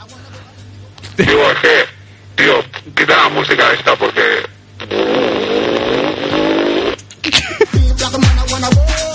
[1.17, 2.55] Digo, es que, tío,
[2.97, 4.21] quita la música esta porque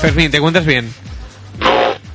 [0.06, 0.94] Fermín, ¿te encuentras bien?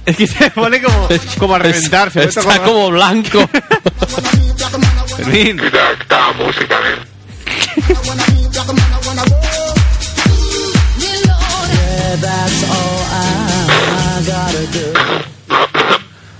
[0.06, 3.40] Es que se pone como, como a reventar, se Está vuelve como blanco.
[5.16, 6.78] Fermín, Quita, música.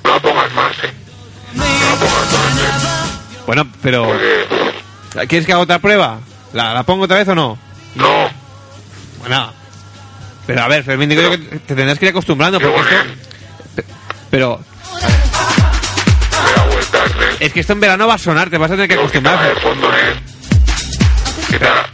[0.04, 0.92] No, pongas más, eh.
[1.54, 3.42] No pongas más, eh.
[3.46, 4.08] bueno, pero...
[5.28, 6.20] ¿Quieres que haga otra prueba?
[6.52, 7.58] ¿La, la pongo otra vez o no?
[7.96, 8.28] no.
[9.18, 9.59] Bueno...
[10.50, 12.74] Pero a ver, Fermín, digo yo que te tendrás que ir acostumbrando porque
[13.76, 13.82] esto...
[14.32, 14.60] Pero
[16.72, 19.54] vueltas, es que esto en verano va a sonar, te vas a tener que acostumbrar.
[21.48, 21.86] Quítala.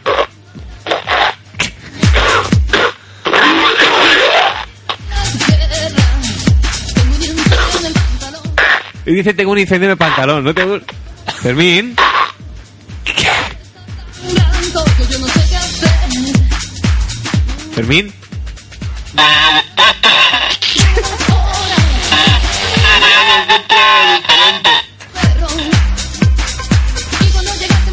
[9.05, 10.83] Y dice, tengo un incendio en el pantalón, ¿no te gu-
[11.43, 11.95] Fermín,
[17.75, 18.13] Fermín.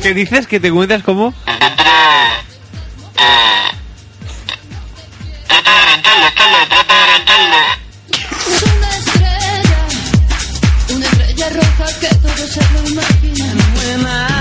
[0.04, 0.48] ¿Qué dices?
[0.48, 1.34] ¿Que te encuentras como?
[10.90, 14.33] Una estrella, roja que todos se lo imaginan.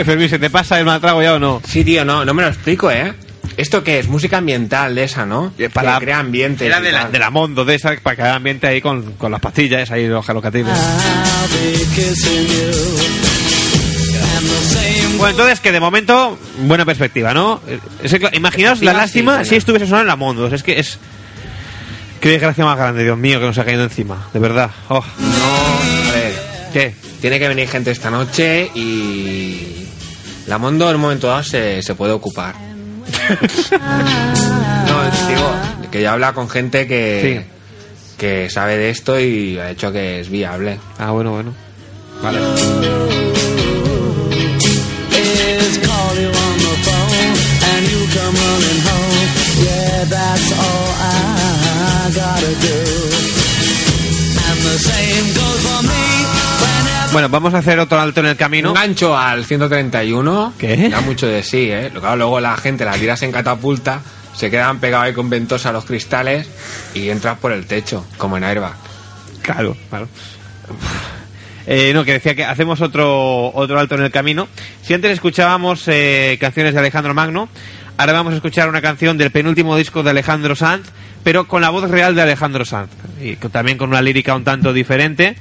[0.00, 1.60] ¿Qué, Fermín, se te pasa el mal trago ya o no?
[1.68, 3.12] Sí, tío, no, no me lo explico, ¿eh?
[3.58, 4.08] ¿Esto qué es?
[4.08, 5.52] Música ambiental de esa, ¿no?
[5.58, 6.64] Eh, para- que crea ambiente.
[6.64, 9.42] Era de la, de la Mondo, de esa, para haya ambiente ahí con, con las
[9.42, 10.72] pastillas, ahí los jalocatines.
[15.18, 17.60] Bueno, entonces que de momento, buena perspectiva, ¿no?
[18.02, 20.46] Es que, imaginaos la lástima sí, si estuviese sonando en la Mondo.
[20.46, 20.96] Es que es...
[22.22, 24.28] Qué desgracia más grande, Dios mío, que nos ha caído encima.
[24.32, 24.70] De verdad.
[24.88, 25.04] Oh.
[25.18, 26.32] No, a ver,
[26.72, 26.94] ¿Qué?
[27.20, 29.76] tiene que venir gente esta noche y...
[30.46, 32.54] La Mondo en un momento dado se, se puede ocupar.
[33.70, 35.50] no, digo,
[35.90, 37.46] que ya habla con gente que...
[38.16, 40.78] Que sabe de esto y ha hecho que es viable.
[40.98, 41.54] Ah, bueno, bueno.
[42.22, 42.38] Vale.
[57.12, 58.68] Bueno, vamos a hacer otro alto en el camino.
[58.68, 60.88] Un gancho al 131 ¿Qué?
[60.88, 61.90] da mucho de sí, ¿eh?
[61.92, 64.00] Claro, luego la gente la tiras en catapulta,
[64.32, 66.48] se quedan pegados ahí con ventosa a los cristales
[66.94, 68.74] y entras por el techo, como en airbag.
[69.42, 70.08] Claro, claro.
[71.66, 74.46] Eh, no, que decía que hacemos otro, otro alto en el camino.
[74.82, 77.48] Si antes escuchábamos eh, canciones de Alejandro Magno,
[77.96, 80.86] ahora vamos a escuchar una canción del penúltimo disco de Alejandro Sanz,
[81.24, 82.90] pero con la voz real de Alejandro Sanz.
[83.20, 85.36] Y también con una lírica un tanto diferente.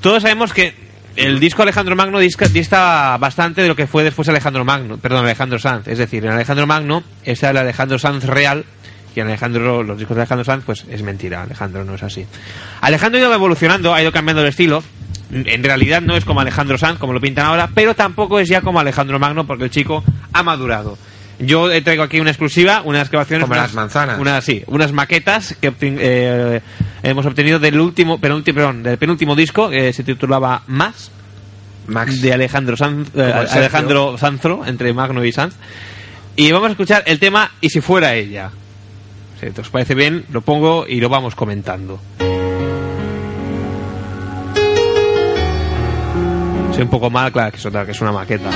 [0.00, 4.28] Todos sabemos que el disco Alejandro Magno disca- dista bastante de lo que fue después
[4.28, 5.88] Alejandro Magno, perdón, Alejandro Sanz.
[5.88, 8.64] Es decir, en Alejandro Magno está el Alejandro Sanz real
[9.14, 12.26] y en Alejandro, los discos de Alejandro Sanz, pues es mentira, Alejandro no es así.
[12.80, 14.82] Alejandro ha ido evolucionando, ha ido cambiando el estilo.
[15.32, 18.60] En realidad no es como Alejandro Sanz, como lo pintan ahora, pero tampoco es ya
[18.60, 20.98] como Alejandro Magno, porque el chico ha madurado.
[21.38, 23.44] Yo traigo aquí una exclusiva, unas grabaciones.
[23.44, 24.18] Como unas- las manzanas.
[24.20, 26.60] Unas, sí, unas maquetas que eh,
[27.02, 31.10] hemos obtenido del último, penúltimo, perdón, del penúltimo disco, que se titulaba Más,
[31.86, 32.20] Max.
[32.20, 33.32] de Alejandro Sanz, eh.
[33.50, 35.54] Alejandro Sanzro, entre Magno y Sanz.
[36.36, 38.50] Y vamos a escuchar el tema Y si fuera ella.
[39.40, 42.00] Si os parece bien, lo pongo y lo vamos comentando.
[46.72, 48.50] Soy un poco mal, claro, que es, otra, que es una maqueta.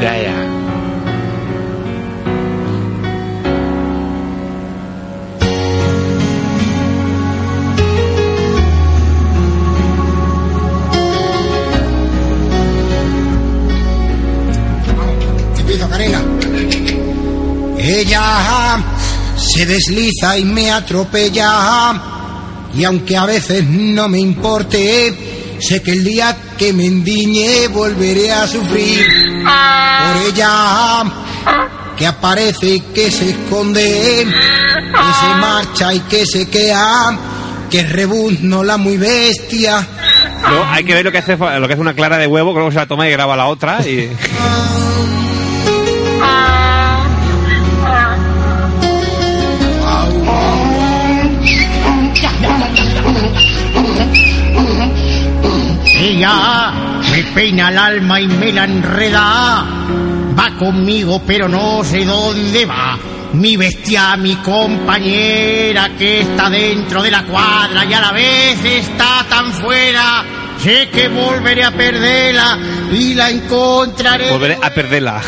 [0.00, 0.69] Ya, ya.
[17.90, 18.78] Ella
[19.36, 22.00] se desliza y me atropella.
[22.72, 28.30] Y aunque a veces no me importe, sé que el día que me endiñe volveré
[28.30, 29.04] a sufrir
[29.42, 31.02] por ella.
[31.96, 37.18] Que aparece y que se esconde, que se marcha y que se queda,
[37.68, 39.86] que rebuzno la muy bestia.
[40.48, 42.60] Luego hay que ver lo que hace lo que hace una clara de huevo, que
[42.60, 43.86] luego se la toma y graba la otra.
[43.86, 44.10] Y...
[56.00, 56.72] Ella
[57.12, 59.64] me peina el alma y me la enreda.
[60.38, 62.98] Va conmigo, pero no sé dónde va.
[63.34, 69.26] Mi bestia, mi compañera que está dentro de la cuadra y a la vez está
[69.28, 70.24] tan fuera.
[70.58, 72.58] Sé que volveré a perderla
[72.92, 74.30] y la encontraré.
[74.30, 75.22] Volveré a perderla.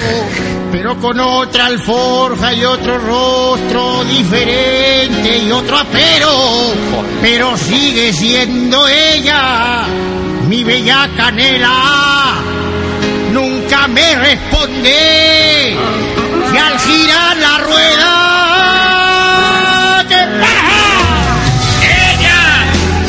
[0.72, 6.74] pero con otra alforja y otro rostro diferente y otro apero,
[7.20, 9.84] pero sigue siendo ella,
[10.52, 11.72] mi bella canela.
[13.32, 15.74] Nunca me responde
[16.52, 18.14] y al girar la rueda,
[20.10, 20.76] ¿qué pasa?
[22.10, 22.42] Ella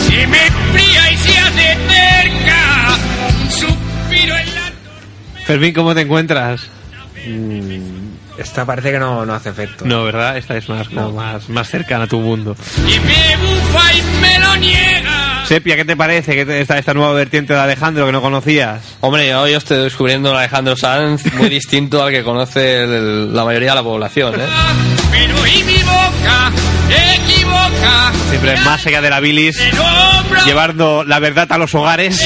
[0.08, 2.62] se me enfría y se hace cerca,
[3.42, 4.72] un suspiro en la
[5.46, 6.70] Fermín, ¿cómo te encuentras?
[8.38, 9.84] Esta parece que no, no hace efecto.
[9.86, 10.38] No, ¿verdad?
[10.38, 12.56] Esta es más, como más, más cercana a tu mundo.
[12.88, 14.83] y me bufa y me lo niega.
[15.54, 18.82] Sepia, ¿qué te parece que esta, esta nueva vertiente de Alejandro que no conocías?
[19.02, 23.46] Hombre, yo, yo estoy descubriendo un Alejandro Sanz muy distinto al que conoce el- la
[23.46, 24.46] mayoría de la población, ¿eh?
[25.12, 26.52] Pero y mi boca
[27.14, 28.12] equivoca.
[28.32, 29.60] Siempre más allá de la bilis,
[30.44, 32.20] llevando la verdad a los hogares.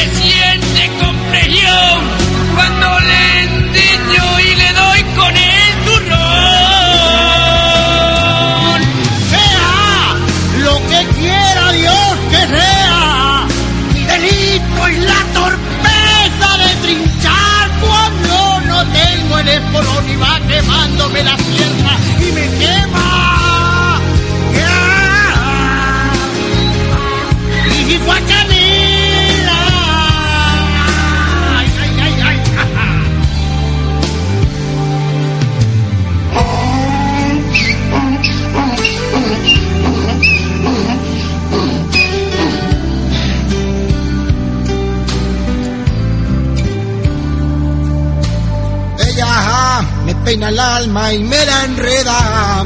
[50.28, 52.66] Peina el alma y me la enreda.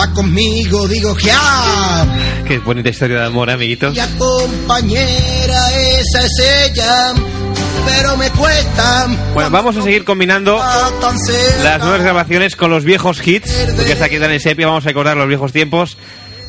[0.00, 2.06] Va conmigo, digo que ah,
[2.46, 3.92] Qué bonita historia de amor, amiguitos.
[3.94, 7.12] mi compañera, esa es ella.
[7.84, 10.58] Pero me cuesta Bueno, vamos a seguir combinando
[11.26, 11.62] cerca.
[11.62, 13.52] las nuevas grabaciones con los viejos hits.
[13.76, 15.98] Porque está aquí Dani Sepia, vamos a recordar los viejos tiempos.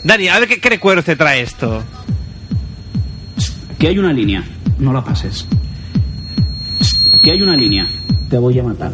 [0.05, 1.83] Dani, a ver qué, qué recuerdos te trae esto.
[3.75, 4.45] Aquí hay una línea,
[4.79, 5.45] no la pases.
[7.17, 7.85] Aquí hay una línea,
[8.29, 8.93] te voy a matar.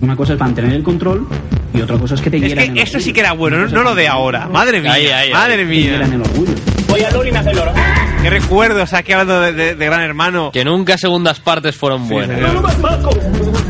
[0.00, 1.26] Una cosa es mantener el control
[1.74, 3.58] y otra cosa es que te Es hieran que el esto sí que era bueno,
[3.58, 4.46] no, no lo de ahora.
[4.48, 5.64] Madre mía, Ahí, ahí, madre ahí.
[5.64, 6.00] mía.
[6.04, 6.52] el orgullo.
[6.88, 7.72] Voy al loro y me hace el loro.
[8.22, 10.50] Qué recuerdos aquí hablando de, de- de Gran Hermano.
[10.52, 12.38] Que nunca segundas partes fueron buenas.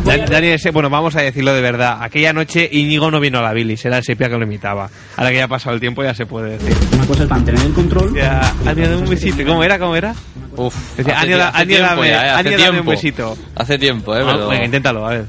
[0.05, 1.99] Dani, Dani, ese- bueno, vamos a decirlo de verdad.
[2.01, 4.89] Aquella noche Íñigo no vino a la bilis, era el Sepia que lo imitaba.
[5.17, 6.77] Ahora que ya ha pasado el tiempo ya se puede decir.
[6.93, 8.15] Una cosa es mantener el control.
[8.15, 9.45] Ya, Ania, dame un besito.
[9.47, 9.79] ¿Cómo era?
[9.79, 10.15] ¿Cómo era?
[10.57, 13.37] Uf, Decía, hace Ania, dame, eh, dame un besito.
[13.55, 14.21] Hace tiempo, ¿eh?
[14.25, 14.49] Ah, Pero...
[14.49, 15.25] venga, inténtalo, a ver.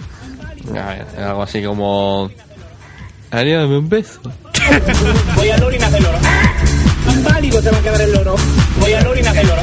[0.70, 2.30] A ver, algo así como...
[3.32, 4.22] Ania, dame un beso.
[5.36, 6.18] Voy al loro y me hace el loro.
[7.12, 8.36] Inválido se va a quedar el loro.
[8.80, 9.62] Voy al loro y me hace el loro.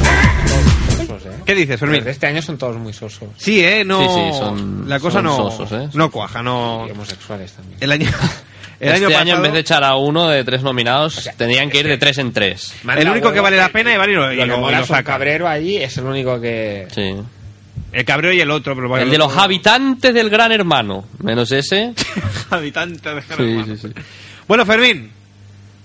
[1.46, 2.06] ¿Qué dices, Fermín?
[2.06, 3.28] Este año son todos muy sosos.
[3.36, 3.84] Sí, ¿eh?
[3.84, 5.88] No, Sí, sí, son- la cosa son no, sosos, ¿eh?
[5.94, 6.86] no cuaja, no...
[6.88, 7.78] Y homosexuales también.
[7.80, 8.08] El año,
[8.80, 9.36] el este año año, pasado...
[9.36, 12.32] en vez de echar a uno de tres nominados, tendrían que ir de tres en
[12.32, 12.74] tres.
[12.96, 14.84] El único que vale la pena y vale y lo, y Lo que lo- y
[14.86, 15.02] saca.
[15.04, 16.86] cabrero allí, es el único que...
[16.94, 17.14] Sí.
[17.92, 18.74] El cabreo y el otro.
[18.74, 21.04] Pero El de los habitantes del Gran Hermano.
[21.22, 21.92] Menos ese.
[22.50, 23.76] habitantes del Gran Sí, Hermano.
[23.76, 23.94] sí, sí.
[24.48, 25.10] Bueno, Fermín.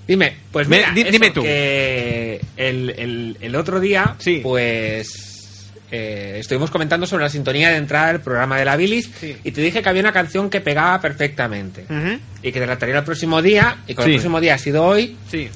[0.07, 1.43] Dime, pues mira, dime tú.
[1.43, 8.07] que el, el- el otro día, pues eh, estuvimos comentando sobre la sintonía de entrada
[8.13, 9.07] del programa de la Bilis
[9.43, 11.85] y te dije que había una canción que pegaba perfectamente
[12.41, 14.09] y que te la traería el próximo día y con Sí.
[14.11, 15.47] el próximo día ha sido hoy, Sí.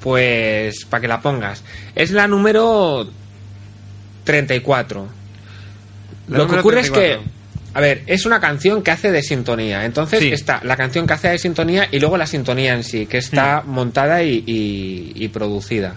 [0.00, 1.62] pues para que la pongas.
[1.94, 3.08] Es la número
[4.24, 5.08] 34.
[6.32, 7.22] La Lo que ocurre es 34.
[7.24, 7.30] que,
[7.74, 9.84] a ver, es una canción que hace de sintonía.
[9.84, 10.32] Entonces Sí.
[10.32, 13.62] está la canción que hace de sintonía y luego la sintonía en sí, que está
[13.66, 15.96] montada y, y- y producida.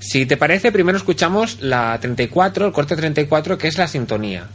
[0.00, 4.48] Si te parece, primero escuchamos la 34, el corte 34, que es la sintonía.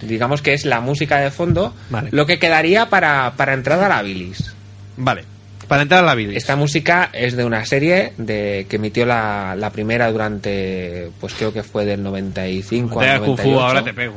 [0.00, 2.08] Digamos que es la música de fondo, Vale.
[2.10, 4.52] lo que quedaría para, para entrada a la bilis.
[4.96, 5.24] Vale.
[5.68, 6.36] Para entrar a la bilis.
[6.36, 11.52] Esta música es de una serie de que emitió la, la primera durante, pues creo
[11.52, 14.16] que fue del 95 Te al hagas kung fu, 98, ahora te pego.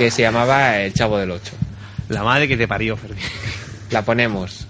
[0.00, 1.52] Que se llamaba El Chavo del Ocho.
[2.08, 3.22] La madre que te parió, Fermín.
[3.90, 4.66] La ponemos.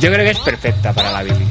[0.00, 1.48] Yo creo que es perfecta para la bilis.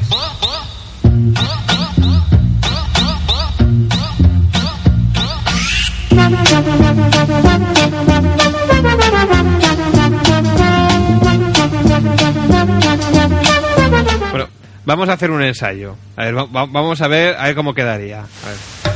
[14.30, 14.48] Bueno,
[14.84, 15.96] vamos a hacer un ensayo.
[16.16, 18.20] A ver, va- va- vamos a ver, a ver cómo quedaría.
[18.20, 18.95] A ver.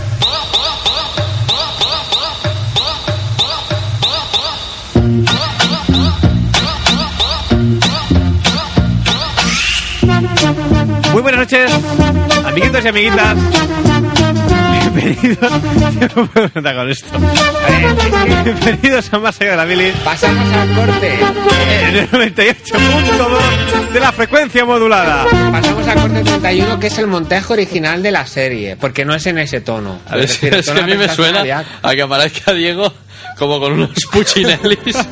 [11.21, 11.71] Muy buenas noches,
[12.47, 13.37] amiguitos y amiguitas.
[14.95, 15.53] Bienvenidos.
[16.17, 17.07] No puedo contar con esto.
[18.43, 19.93] Bienvenidos a Más allá de la Billy.
[20.03, 21.19] Pasamos al corte.
[21.83, 25.27] En el 98.2 de la frecuencia modulada.
[25.53, 29.27] Pasamos al corte 31, que es el montaje original de la serie, porque no es
[29.27, 29.99] en ese tono.
[30.07, 32.55] A ver, Es decir, el es tono que a mí me suena a que aparezca
[32.55, 32.91] Diego
[33.39, 34.97] como con unos puchinellis.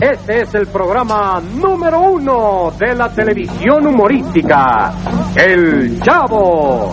[0.00, 4.92] Este es el programa número uno de la televisión humorística,
[5.34, 6.92] El Chavo.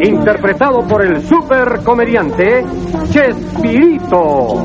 [0.00, 2.64] Interpretado por el super comediante
[3.10, 4.64] Chespirito.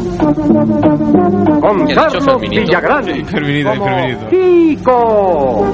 [1.62, 2.42] Con ¿Qué has dicho, Carlos?
[2.50, 3.06] Villagrán.
[3.66, 4.30] Como.
[4.30, 5.66] Kiko.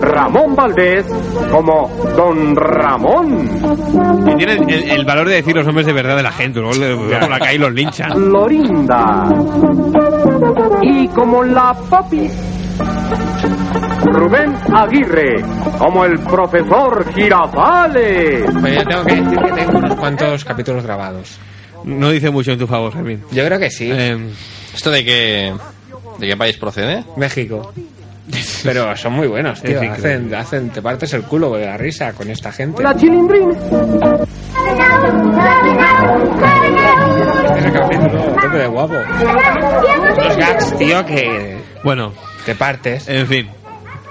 [0.00, 1.06] Ramón Valdés
[1.50, 3.48] como Don Ramón.
[4.30, 6.74] Y tienen el, el valor de decir los nombres de verdad de la gente, luego
[6.78, 8.12] le- por la calle los linchan.
[8.12, 9.24] Florinda.
[10.82, 12.28] Y como la papi,
[14.04, 15.42] Rubén Aguirre,
[15.78, 18.44] como el profesor Girafales.
[18.60, 21.38] Pues yo tengo que decir que tengo unos cuantos capítulos grabados.
[21.84, 23.22] No dice mucho en tu favor, Fermín.
[23.30, 23.90] Yo creo que sí.
[23.92, 24.16] Eh,
[24.74, 25.52] ¿Esto de qué,
[26.18, 27.04] de qué país procede?
[27.16, 27.72] México.
[28.62, 29.80] Pero son muy buenos, tío.
[29.80, 32.82] Hacen, hacen, te partes el culo de la risa con esta gente.
[32.82, 33.52] La chilindrina.
[37.56, 38.94] Ese capítulo, tope de guapo.
[38.94, 42.12] Los gags, tío, que bueno,
[42.46, 43.08] te partes.
[43.08, 43.50] en fin.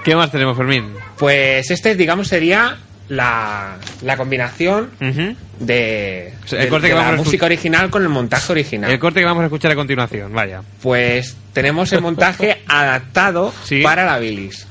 [0.04, 0.92] ¿Qué más tenemos, Fermín?
[1.18, 2.76] Pues este, digamos, sería
[3.08, 4.90] la, la combinación
[5.60, 8.90] de, sea, el de- corte de que vamos la música original con el montaje original.
[8.90, 10.62] El corte que vamos a escuchar a continuación, vaya.
[10.82, 14.66] Pues tenemos el montaje adaptado para la bilis.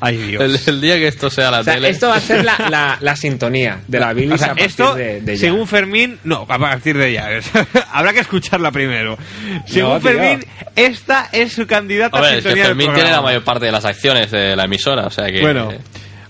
[0.00, 0.42] Ay, Dios.
[0.42, 1.90] El, el día que esto sea la O sea, tele.
[1.90, 4.66] esto va a ser la, la- la sintonía de la bilis O sea, a partir
[4.66, 5.40] esto, de, de ya.
[5.40, 7.28] según Fermín, no, a partir de ya.
[7.92, 9.18] Habrá que escucharla primero.
[9.66, 10.00] Según.
[10.00, 10.44] Fermín,
[10.74, 13.44] esta es su candidata A a ver, es que sintonía del Fermín tiene la mayor
[13.44, 15.40] parte de las acciones de la emisora, o sea que...
[15.42, 15.70] Bueno,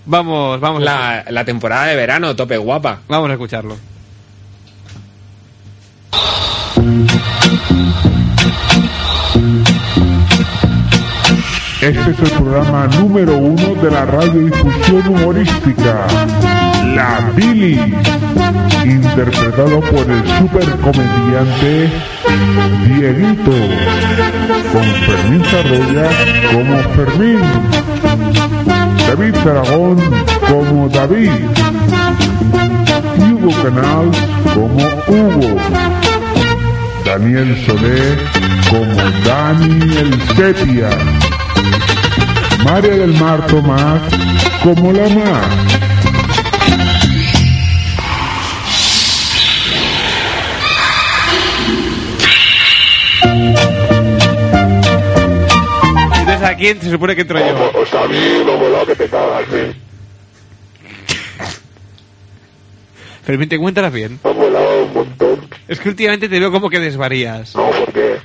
[0.05, 2.99] vamos, vamos, la, la temporada de verano, tope guapa.
[3.07, 3.77] vamos a escucharlo.
[11.81, 16.05] Este es el programa número uno de la radiodifusión humorística,
[16.95, 17.79] La Billy,
[18.85, 21.89] interpretado por el supercomediante
[22.85, 23.51] Dieguito,
[24.71, 26.09] con Fermín Sarroya
[26.51, 27.39] como Fermín,
[29.07, 29.97] David Aragón
[30.47, 31.31] como David,
[33.17, 34.11] Hugo Canal
[34.53, 35.57] como Hugo.
[37.05, 38.17] Daniel Solé
[38.69, 41.20] como Dani el Sepia.
[42.63, 44.01] María del Mar Tomás
[44.63, 45.49] como la Mar.
[56.19, 57.71] Entonces a quién se supone que entro yo.
[57.71, 59.75] Pues a mí lo volado que te cagas, ¿eh?
[63.23, 64.19] Fermín, ¿te encuentras bien?
[64.23, 65.49] Ha volado un montón.
[65.67, 67.55] Es que últimamente te veo como que desvarías.
[67.55, 68.17] No, ¿por qué?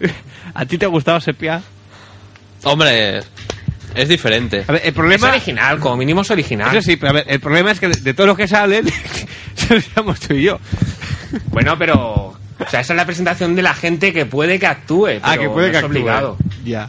[0.54, 1.62] ¿A ti te ha gustado Sepia?
[2.64, 3.22] Hombre,
[3.94, 4.64] es diferente.
[4.66, 5.28] A ver, el problema...
[5.28, 6.74] Es original, como mínimo es original.
[6.74, 8.86] Eso sí, pero a ver, el problema es que de, todos los que salen,
[9.94, 10.58] somos tú y yo.
[11.46, 12.36] Bueno, pero...
[12.58, 15.18] O sea, esa es la presentación de la gente que puede que actúe.
[15.22, 15.86] Ah, que puede no que es actúe.
[15.90, 16.36] obligado.
[16.64, 16.86] Ya.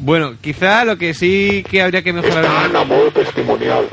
[0.00, 2.44] Bueno, quizá lo que sí que habría que mejorar...
[2.44, 3.86] Están a modo testimonial.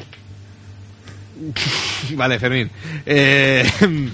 [2.15, 2.69] Vale, Fermín.
[3.05, 3.69] Eh,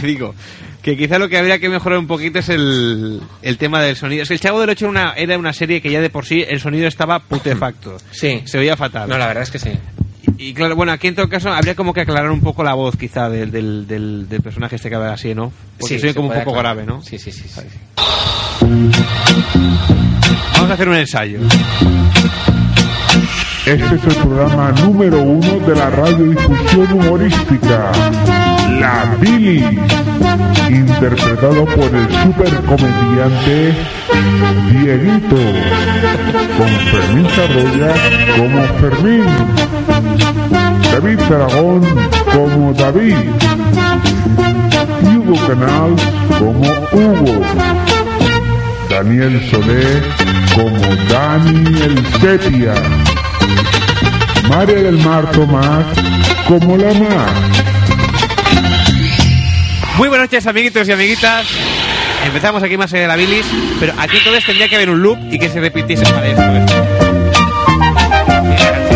[0.00, 0.34] ¿Qué digo?
[0.82, 4.22] Que quizá lo que habría que mejorar un poquito es el, el tema del sonido.
[4.22, 6.24] Es que el Chavo del 8 era una, era una serie que ya de por
[6.24, 7.96] sí el sonido estaba putefacto.
[8.12, 8.42] Sí.
[8.46, 9.08] Se oía fatal.
[9.08, 9.70] No, la verdad es que sí.
[10.38, 12.96] Y claro, bueno, aquí en todo caso habría como que aclarar un poco la voz
[12.96, 15.52] quizá del, del, del, del personaje este que habla así, ¿no?
[15.78, 16.76] Porque Sí, se oye se como un poco aclarar.
[16.76, 17.02] grave, ¿no?
[17.02, 17.44] Sí, sí, sí.
[17.46, 17.60] sí.
[20.54, 21.40] Vamos a hacer un ensayo.
[23.66, 27.92] Este es el programa número uno de la radiodifusión humorística,
[28.80, 29.62] La Billy,
[30.70, 33.74] interpretado por el supercomediante
[34.70, 35.36] Dieguito,
[36.56, 37.94] con Fermín Sarroya
[38.38, 39.24] como Fermín,
[40.90, 41.82] David Aragón
[42.32, 43.16] como David,
[45.02, 45.94] Hugo Canal
[46.38, 47.44] como Hugo.
[48.88, 50.02] Daniel Solé
[50.54, 52.74] como Dani el Sepia.
[54.48, 55.84] María del Mar Tomás
[56.48, 57.69] como la Mar.
[60.00, 61.46] Muy buenas noches, amiguitos y amiguitas.
[62.24, 63.44] Empezamos aquí más de la bilis,
[63.78, 66.42] pero aquí entonces tendría que haber un loop y que se repitiese para esto.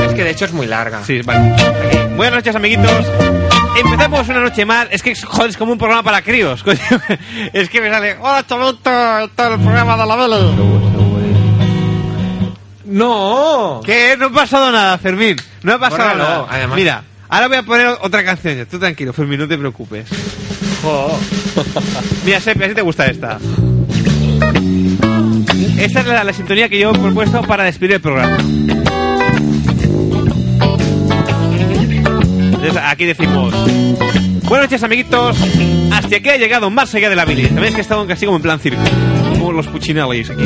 [0.02, 1.04] Es que de hecho es muy larga.
[1.04, 1.52] Sí, vale.
[1.52, 1.98] Aquí.
[2.16, 2.90] Buenas noches, amiguitos.
[3.76, 4.88] Empezamos una noche más.
[4.90, 6.62] Es que, joder, es como un programa para críos.
[6.62, 6.80] coño.
[7.52, 8.72] Es que me sale, hola, chavito,
[9.36, 10.54] todo el programa de la bilis.
[12.86, 13.82] ¡No!
[13.84, 15.36] Que no ha pasado nada, Fermín.
[15.64, 16.46] No ha pasado Bórralo, nada.
[16.48, 16.76] además.
[16.76, 18.66] Mira, ahora voy a poner otra canción.
[18.70, 20.08] Tú tranquilo, Fermín, no te preocupes.
[22.24, 23.38] Mira, Sepi, así te gusta esta.
[25.78, 28.38] Esta es la, la sintonía que yo he propuesto para despedir el programa.
[32.46, 33.54] Entonces, aquí decimos...
[34.44, 35.36] Buenas noches, amiguitos.
[35.90, 37.48] Hasta aquí ha llegado más allá de la bilis.
[37.48, 38.82] Sabéis que he estado casi como en plan circo.
[39.38, 40.44] Como los puchinellis aquí.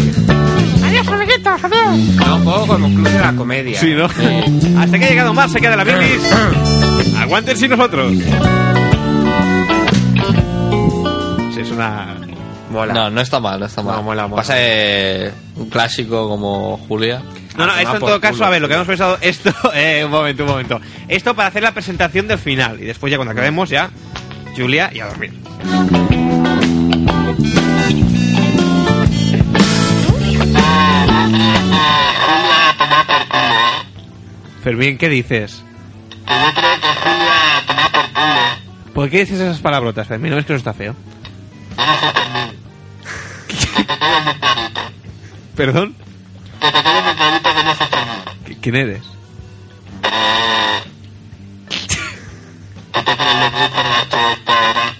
[0.84, 1.98] Adiós, amiguitos, adiós.
[2.16, 3.78] No, un poco como club de la comedia.
[3.78, 4.04] Sí, ¿no?
[4.80, 6.22] Hasta que ha llegado más allá de la bilis.
[7.18, 8.12] Aguántense nosotros.
[11.58, 12.16] Es una...
[12.70, 12.92] Mola.
[12.92, 13.96] No, no está mal, no está mal.
[13.96, 14.42] No, mola, mola.
[14.42, 14.54] Pasa
[15.56, 17.22] un clásico como Julia.
[17.56, 20.10] No, no, esto en todo caso, a ver, lo que hemos pensado, esto, eh, un
[20.10, 20.80] momento, un momento.
[21.08, 23.90] Esto para hacer la presentación del final y después ya cuando acabemos ya,
[24.56, 25.32] Julia y a dormir.
[34.62, 35.64] Fermín, ¿qué dices?
[36.28, 38.92] Yo creo que Julia a tomar por culo.
[38.94, 40.30] ¿Por qué dices esas palabrotas, Fermín?
[40.30, 40.94] ¿No ves que eso está feo?
[41.78, 43.54] Que
[43.84, 44.34] te quede muy.
[45.56, 45.94] ¿Perdón?
[46.60, 48.24] Que te quede muy clarito que no es Fermín.
[48.46, 49.02] ¿Qui- ¿Quién eres?
[50.04, 50.82] Eh...
[52.92, 54.16] Que te quede el buzzer de este
[54.52, 54.94] ahora.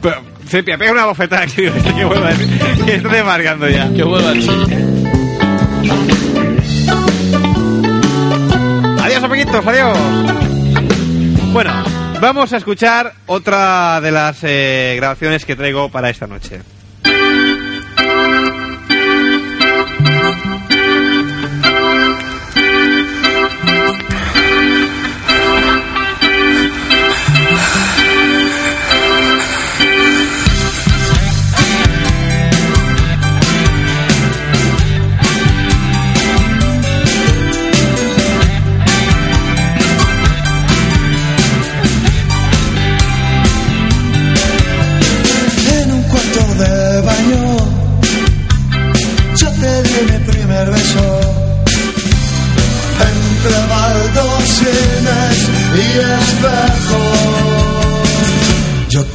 [0.00, 0.16] Pero,
[0.46, 2.58] Sepia, pega una bofetada aquí, este que vuelva a decir.
[2.84, 3.92] Que estoy desmarcando ya.
[3.92, 4.97] Que vuelva el chiste.
[9.48, 9.98] Amiguitos, adiós.
[11.52, 11.72] Bueno,
[12.20, 16.60] vamos a escuchar otra de las eh, grabaciones que traigo para esta noche.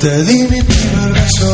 [0.03, 1.49] Te di mi primer beso.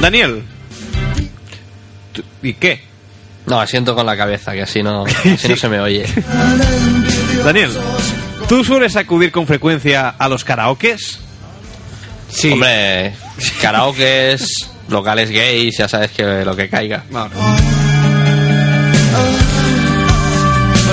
[0.00, 0.42] Daniel.
[2.12, 2.80] ¿Tú- ¿Y qué?
[3.46, 5.04] No, asiento con la cabeza, que así no,
[5.34, 6.04] así no se me oye.
[7.44, 7.70] Daniel,
[8.48, 11.20] ¿tú sueles acudir con frecuencia a los karaokes?
[12.28, 12.52] Sí.
[12.52, 13.14] Hombre,
[13.60, 14.46] karaokes,
[14.88, 17.04] locales gays, ya sabes que lo que caiga.
[17.10, 17.65] No, no.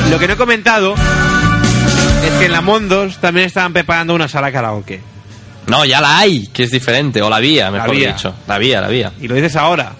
[0.09, 4.51] Lo que no he comentado es que en la Mondos también estaban preparando una sala
[4.51, 5.01] karaoke.
[5.67, 7.21] No, ya la hay, que es diferente.
[7.21, 8.13] O la vía, mejor había.
[8.13, 8.35] dicho.
[8.47, 9.11] La vía, la vía.
[9.21, 9.93] Y lo dices ahora.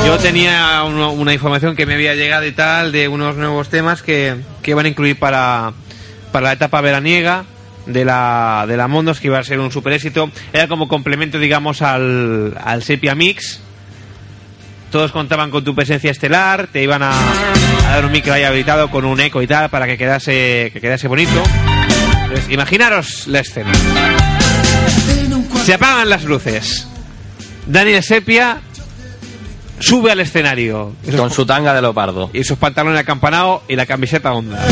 [0.00, 0.06] la.
[0.06, 4.02] Yo tenía uno- una información que me había llegado y tal de unos nuevos temas
[4.02, 5.72] que, que iban a incluir para,
[6.32, 7.44] para la etapa veraniega
[7.86, 10.30] de la, de la Mondos, que iba a ser un super éxito.
[10.52, 13.60] Era como complemento, digamos, al, al Sepia Mix.
[14.90, 18.90] Todos contaban con tu presencia estelar, te iban a, a dar un micro ahí habilitado
[18.90, 21.42] con un eco y tal para que quedase, que quedase bonito.
[22.22, 23.72] Entonces, imaginaros la escena.
[25.64, 26.86] Se apagan las luces.
[27.66, 28.60] Daniel Sepia
[29.80, 30.94] sube al escenario.
[31.16, 32.30] Con su tanga de leopardo.
[32.32, 34.64] Y sus pantalones acampanado y la camiseta onda.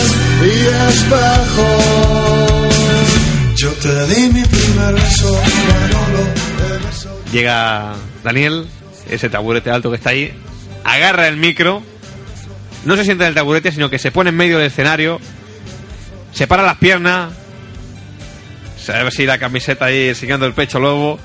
[7.32, 8.66] Llega Daniel,
[9.10, 10.32] ese taburete alto que está ahí,
[10.84, 11.82] agarra el micro,
[12.84, 15.20] no se sienta en el taburete, sino que se pone en medio del escenario,
[16.32, 17.32] se para las piernas,
[18.78, 21.18] se ve así la camiseta ahí enseñando el pecho lobo,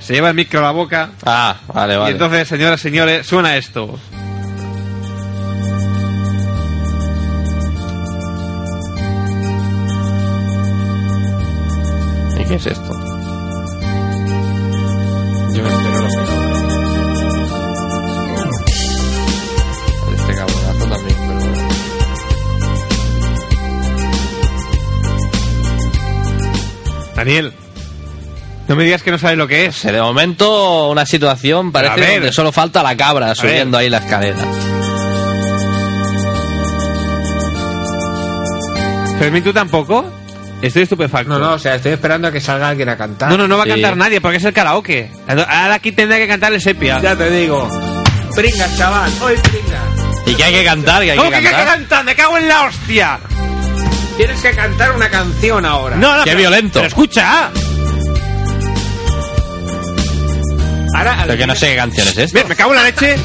[0.00, 1.10] se lleva el micro a la boca.
[1.26, 2.12] Ah, vale, Y vale.
[2.12, 3.98] entonces, señoras y señores, suena esto.
[12.38, 13.09] ¿Y qué es esto?
[27.20, 27.52] Daniel,
[28.66, 29.82] no me digas que no sabes lo que es.
[29.82, 34.38] De momento, una situación parece que solo falta la cabra subiendo ahí la escalera.
[39.18, 40.10] Fermín, ¿tú tampoco?
[40.62, 41.28] Estoy estupefacto.
[41.28, 43.28] No, no, o sea, estoy esperando a que salga alguien a cantar.
[43.28, 45.10] No, no, no va a cantar nadie porque es el karaoke.
[45.28, 47.00] Ahora aquí tendrá que cantar el sepia.
[47.02, 47.68] Ya te digo.
[48.34, 49.12] Pringas, chaval.
[49.20, 50.26] Hoy pringas.
[50.26, 51.02] ¿Y que hay que cantar?
[51.02, 52.04] ¿Que hay ¿Cómo que que hay que cantar?
[52.06, 53.20] ¡Me cago en la hostia!
[54.20, 55.96] Tienes que cantar una canción ahora.
[55.96, 56.72] No, no, ¡Qué pero- violento!
[56.74, 57.50] Pero escucha.
[60.94, 62.36] Ahora, Pero que no sé qué canción es esta.
[62.36, 63.16] Mira, me cago en la leche.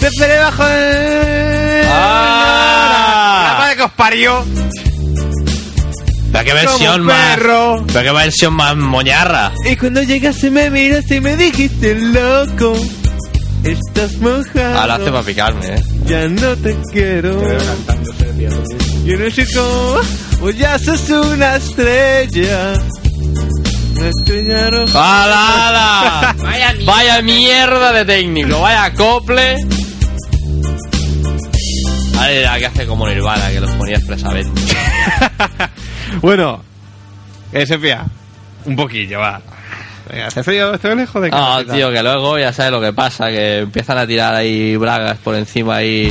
[0.00, 1.88] Desde debajo de...
[1.90, 3.48] ¡Ah!
[3.52, 4.44] La madre que os parió.
[6.30, 7.16] Pero qué versión más.
[7.36, 7.84] perro.
[7.88, 9.50] Pero qué versión más moñarra.
[9.68, 12.76] Y cuando llegaste me miraste y me dijiste loco.
[13.68, 14.78] Estás mojado.
[14.78, 15.82] Ahora hace para picarme, eh.
[16.04, 17.42] Ya no te quiero.
[19.04, 20.00] Y en el circo,
[20.40, 22.74] pues ya sos una estrella.
[23.96, 25.24] Una estrella roja.
[25.24, 26.36] ¡Hala, hala!
[26.42, 26.92] Vaya mierda.
[26.92, 29.56] Vaya mierda de técnico, vaya acople.
[32.14, 34.60] Vale, la que hace como Nirvana, que los ponía expresamente.
[36.20, 36.62] bueno,
[37.52, 38.04] eh, Sepia,
[38.64, 39.40] un poquillo, va.
[40.26, 41.56] Hace frío, estoy lejos de No, casa.
[41.58, 45.18] Ah, tío, que luego ya sabes lo que pasa, que empiezan a tirar ahí bragas
[45.18, 46.08] por encima ahí.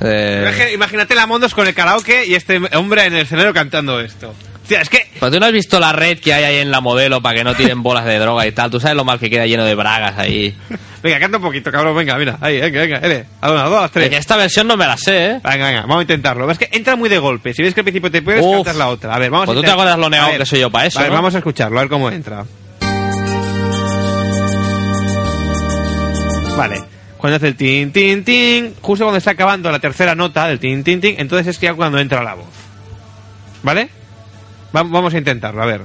[0.00, 3.52] eh, Pero es imagínate la Mondos con el karaoke y este hombre en el escenario
[3.54, 4.34] cantando esto.
[4.66, 5.06] Tía, es que.
[5.20, 7.44] Pues tú no has visto la red que hay ahí en la modelo para que
[7.44, 8.68] no tiren bolas de droga y tal.
[8.68, 10.56] Tú sabes lo mal que queda lleno de bragas ahí.
[11.04, 11.94] Venga, canta un poquito, cabrón.
[11.96, 12.36] Venga, mira.
[12.40, 12.98] Ahí, venga, venga.
[12.98, 13.24] L.
[13.42, 14.08] A una, dos, Es tres.
[14.10, 15.40] que esta versión no me la sé, ¿eh?
[15.44, 16.50] Venga, venga, vamos a intentarlo.
[16.50, 17.54] Es que entra muy de golpe.
[17.54, 18.56] Si ves que al principio te puedes, Uf.
[18.56, 19.14] cantas la otra.
[19.14, 20.98] A ver, vamos Pues a tú te acuerdas lo ver, que soy yo para eso,
[20.98, 21.16] A ver, ¿no?
[21.18, 22.44] vamos a escucharlo, a ver cómo entra.
[26.56, 26.82] Vale.
[27.18, 30.84] Cuando hace el tin, tin, tin, justo cuando está acabando la tercera nota del tin,
[30.84, 32.46] tin, tin, entonces es que ya cuando entra la voz.
[33.62, 33.88] ¿Vale?
[34.74, 35.82] Va- vamos a intentarlo, a ver.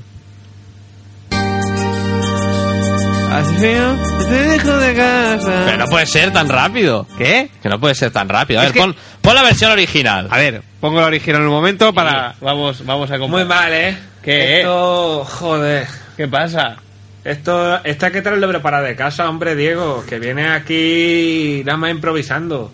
[3.60, 5.64] Te dejo de casa.
[5.66, 7.08] Pero no puede ser tan rápido.
[7.18, 7.50] ¿Qué?
[7.62, 8.60] Que no puede ser tan rápido.
[8.60, 10.28] A Es ver, que- pon, pon la versión original.
[10.30, 12.36] A ver, pongo la original en un momento para...
[12.42, 13.48] Vamos, vamos a Muy comparar.
[13.48, 13.98] mal, ¿eh?
[14.22, 14.60] ¿Qué?
[14.60, 15.88] Esto, joder.
[16.18, 16.78] ¿Qué pasa?
[17.24, 21.92] Esto, esta hay que traerlo preparado de casa, hombre, Diego, que viene aquí nada más
[21.92, 22.72] improvisando.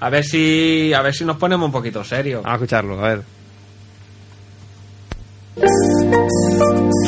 [0.00, 2.42] A ver si, a ver si nos ponemos un poquito serios.
[2.42, 3.22] Vamos a escucharlo, a ver.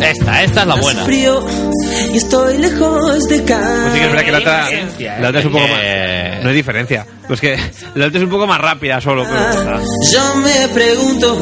[0.03, 1.05] Esta, esta es la buena.
[1.05, 1.45] Frío
[2.13, 3.81] y estoy lejos de casa.
[3.83, 5.21] Pues sí que es verdad que la otra, diferencia, ¿eh?
[5.21, 6.43] la otra es un poco más...
[6.43, 7.07] No hay diferencia.
[7.29, 7.57] Pues que
[7.95, 9.25] la otra es un poco más rápida solo.
[9.25, 9.81] Pero...
[10.13, 11.39] Yo me pregunto,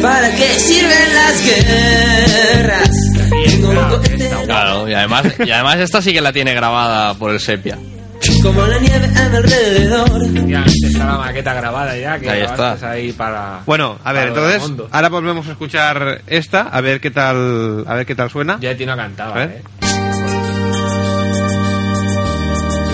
[0.00, 3.15] ¿para qué sirven las guerras?
[4.46, 7.78] Claro, y además, y además esta sí que la tiene grabada por el sepia.
[8.42, 10.46] como la nieve mi alrededor.
[10.46, 12.76] Ya está la maqueta grabada ya, que Ahí está.
[12.90, 13.60] ahí para...
[13.66, 18.06] Bueno, a ver, entonces, ahora volvemos a escuchar esta, a ver qué tal, a ver
[18.06, 18.58] qué tal suena.
[18.60, 19.50] Ya no cantaba, A ver.
[19.50, 19.62] ¿eh?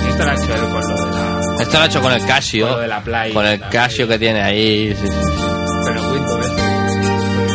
[0.08, 1.40] Esto lo ha hecho él con lo de la...
[1.62, 2.66] Esto lo ha hecho con el Casio.
[2.66, 3.32] Con lo de la Play.
[3.32, 4.94] Con el La Casio que tiene ahí.
[4.94, 5.12] sí, sí.
[5.84, 6.56] Pero Windows.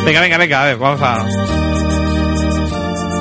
[0.05, 1.66] Venga, venga, venga, a ver, vamos a...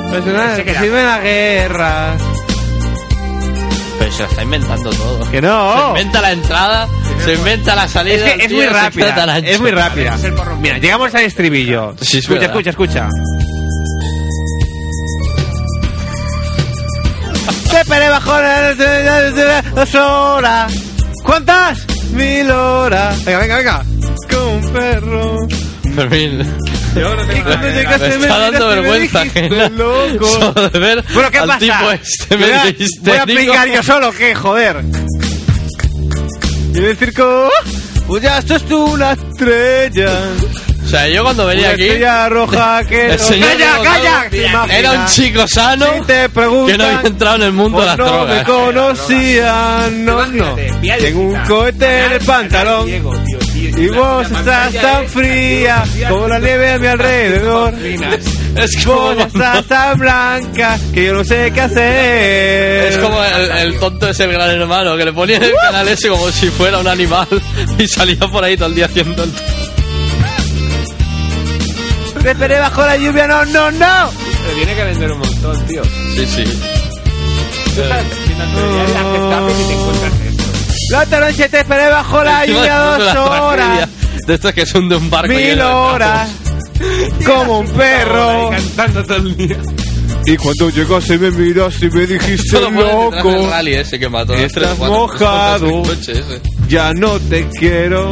[0.09, 0.23] Pues
[0.63, 2.21] que sirven las guerras.
[3.99, 5.31] Pero se la está inventando todo.
[5.31, 5.73] Que no.
[5.73, 6.87] Se inventa la entrada,
[7.25, 8.15] se inventa la salida.
[8.27, 9.37] Es que es tío muy se rápida.
[9.39, 10.17] Es muy rápida.
[10.61, 11.95] Mira, llegamos al estribillo.
[11.99, 12.57] Sí, es escucha, verdad.
[12.57, 13.09] escucha, escucha.
[17.69, 20.73] Te esperé bajo la dos horas.
[21.23, 21.85] ¿Cuántas?
[22.11, 23.23] Mil horas.
[23.25, 23.85] Venga, venga, venga.
[24.29, 25.47] Con un perro.
[25.95, 26.57] Fermín.
[26.99, 29.23] Yo no tengo cuando llegaste me me está dando me vergüenza
[29.69, 30.53] loco.
[30.69, 31.59] De Bueno, ¿qué pasa?
[31.59, 34.35] tipo este voy, a, voy a yo solo, ¿qué?
[34.35, 34.83] Joder.
[36.73, 37.49] Y en el circo,
[38.07, 40.11] pues ya sos tú una estrella.
[40.83, 41.83] O sea, yo cuando venía Una aquí.
[41.83, 43.11] estrella roja que...
[43.11, 44.29] El señor ¡Calla, calla!
[44.29, 47.79] ¿Te Era un chico sano Si te preguntan, que no había entrado en el mundo
[47.81, 48.43] de pues las no me drogas.
[48.45, 50.55] conocían, no, no.
[50.55, 52.87] Tengo un cohete en el pantalón.
[53.57, 57.73] Y vos estás tan fría como la nieve a mi alrededor.
[58.55, 62.85] Es como Vos estás tan blanca que yo no sé qué hacer.
[62.87, 65.87] Es como el, el tonto ese el gran hermano que le ponía en el canal
[65.87, 67.27] ese como si fuera un animal
[67.77, 69.31] y salía por ahí todo el día haciendo el...
[72.21, 74.11] Te esperé bajo la lluvia, no, no, no.
[74.11, 75.83] Pero tiene que vender un montón, tío.
[76.15, 76.43] Sí, sí.
[77.75, 77.81] Tú
[80.95, 80.95] actualidad en las que escapes y te encuentras esto.
[80.95, 83.89] La otra noche te esperé bajo la lluvia dos horas.
[84.25, 86.29] De estos que son de un barco Mil horas.
[87.25, 88.49] Como un perro.
[88.51, 89.57] Cantando todo el día.
[90.25, 93.49] Y cuando llegaste me miraste y me dijiste loco.
[93.49, 95.81] rally ese que mató a las Estás tres cuatro mojado.
[95.83, 96.41] coche ese.
[96.67, 98.11] Ya no te quiero.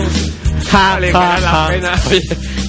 [0.72, 1.92] Vale, ja, la pena.
[2.10, 2.22] Oye,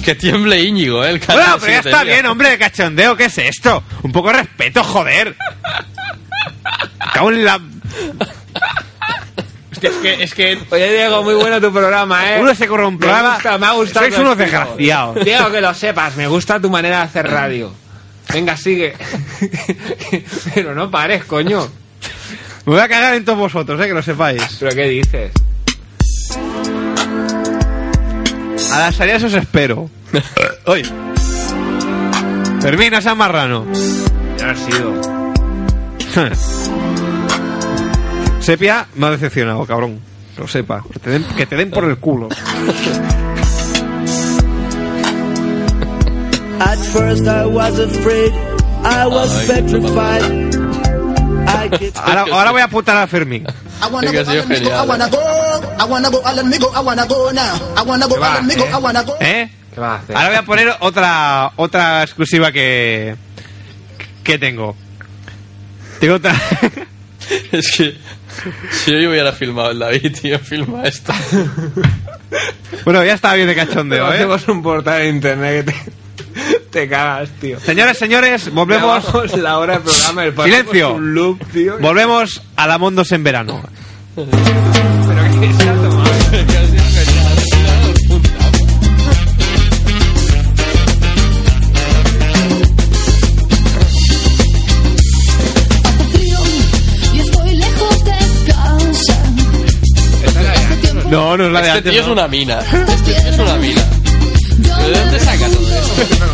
[0.03, 1.11] que tiemble Íñigo, ¿eh?
[1.11, 3.15] El Bueno, pero ya está bien, hombre, de cachondeo.
[3.15, 3.83] ¿Qué es esto?
[4.03, 5.35] Un poco de respeto, joder.
[7.13, 7.59] Cago en la...
[9.77, 10.23] Hostia, es que...
[10.23, 10.57] Es que...
[10.71, 12.41] Oye, Diego, muy bueno tu programa, ¿eh?
[12.41, 13.35] Uno se corre un Me programa.
[13.35, 14.05] gusta, me ha gustado.
[14.07, 15.23] Sois unos desgraciados.
[15.23, 17.71] Diego, que lo sepas, me gusta tu manera de hacer radio.
[18.33, 18.93] Venga, sigue.
[20.55, 21.67] Pero no pares, coño.
[22.65, 24.41] Me voy a cagar en todos vosotros, eh, que lo sepáis.
[24.59, 25.31] ¿Pero qué dices?
[28.73, 29.89] A las salidas os espero.
[30.65, 30.83] Oye.
[32.59, 33.65] Fermín, no seas marrano.
[34.37, 34.93] Ya has sido.
[38.47, 39.99] Sepia me ha decepcionado, cabrón.
[40.33, 40.81] Que Lo sepa.
[40.93, 42.29] Que te den, que te den por el culo.
[46.61, 48.31] At first I was afraid,
[48.85, 50.23] I was petrified.
[51.45, 53.45] I get Ahora, ahora voy a apuntar a Fermín.
[53.45, 54.39] I wanna go, I
[54.87, 55.19] wanna go.
[55.77, 56.21] I wanna go,
[56.73, 57.53] I wanna go now.
[57.75, 59.17] I wanna go, ¿Qué va I wanna go.
[59.19, 59.51] ¿Eh?
[59.73, 60.15] ¿Qué vas a hacer?
[60.15, 63.13] Ahora voy a poner otra otra exclusiva que
[64.23, 64.73] que tengo.
[65.99, 66.33] Tengo otra.
[67.51, 67.97] Es que
[68.71, 71.13] si yo hubiera filmado el David, tío, filma esto.
[72.85, 74.15] bueno, ya está bien de cachondeo, ¿eh?
[74.15, 77.59] Hacemos un portal de internet que te, te cagas, tío.
[77.59, 79.05] Señores, señores, volvemos.
[79.37, 80.25] La hora del programa.
[80.25, 80.93] el Silencio.
[80.93, 81.77] Un loop, tío.
[81.79, 83.63] Volvemos a la Mondos en verano.
[84.15, 84.29] Pero
[85.39, 86.66] que se
[101.09, 101.91] No, no es la de Este antes.
[101.93, 102.13] tío es ¿no?
[102.13, 102.59] una mina.
[102.59, 103.81] Este tío es una mina.
[104.57, 106.25] ¿De dónde saca todo esto?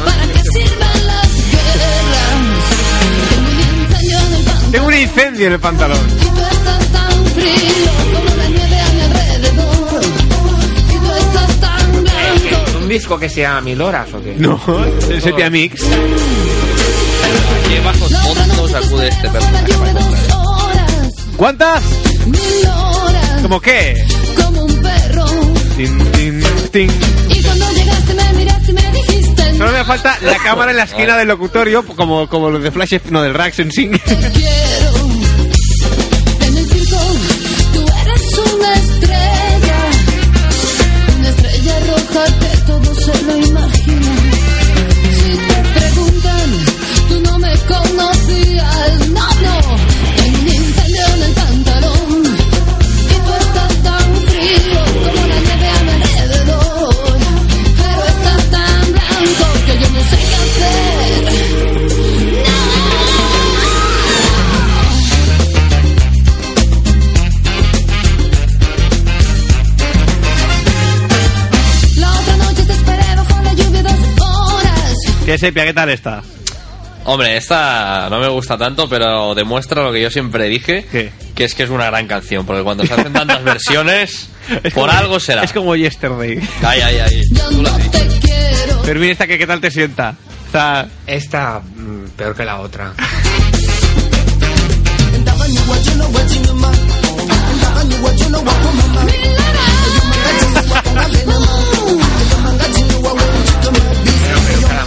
[4.71, 6.19] Tengo un incendio en el pantalón un incendio en el pantalón.
[6.19, 10.01] y tú estás tan frío como la nieve a mi alrededor.
[10.89, 12.78] Y tú estás tan blanco.
[12.82, 14.36] ¿Un disco que se llama Mil Horas o qué?
[14.38, 14.59] No,
[15.09, 15.82] el Sepia Mix.
[17.69, 19.93] ¿Qué bajos fondos acude este personaje para
[21.38, 21.84] ¿Cuántas?
[22.26, 23.95] mil horas, ¿Cómo qué?
[25.76, 26.91] Tin, tin, tin.
[27.30, 30.84] Y cuando llegaste me miraste y me dijiste Solo me falta la cámara en la
[30.84, 33.91] esquina del locutorio, como, como los de Flash, no, del Rax en Sing.
[75.43, 75.65] Sepia?
[75.65, 76.23] ¿Qué tal está?
[77.03, 81.11] Hombre, esta no me gusta tanto, pero demuestra lo que yo siempre dije, ¿Qué?
[81.35, 84.29] que es que es una gran canción, porque cuando se hacen tantas versiones,
[84.63, 85.43] Es por como- algo será.
[85.43, 86.39] Es como Yesterday.
[86.63, 87.21] Ay, ay, ay.
[88.21, 88.83] Quiero.
[88.83, 90.15] Fermín, ¿esta que, qué tal te sienta?
[90.45, 90.87] Está...
[91.05, 92.93] Esta mm, peor que la otra.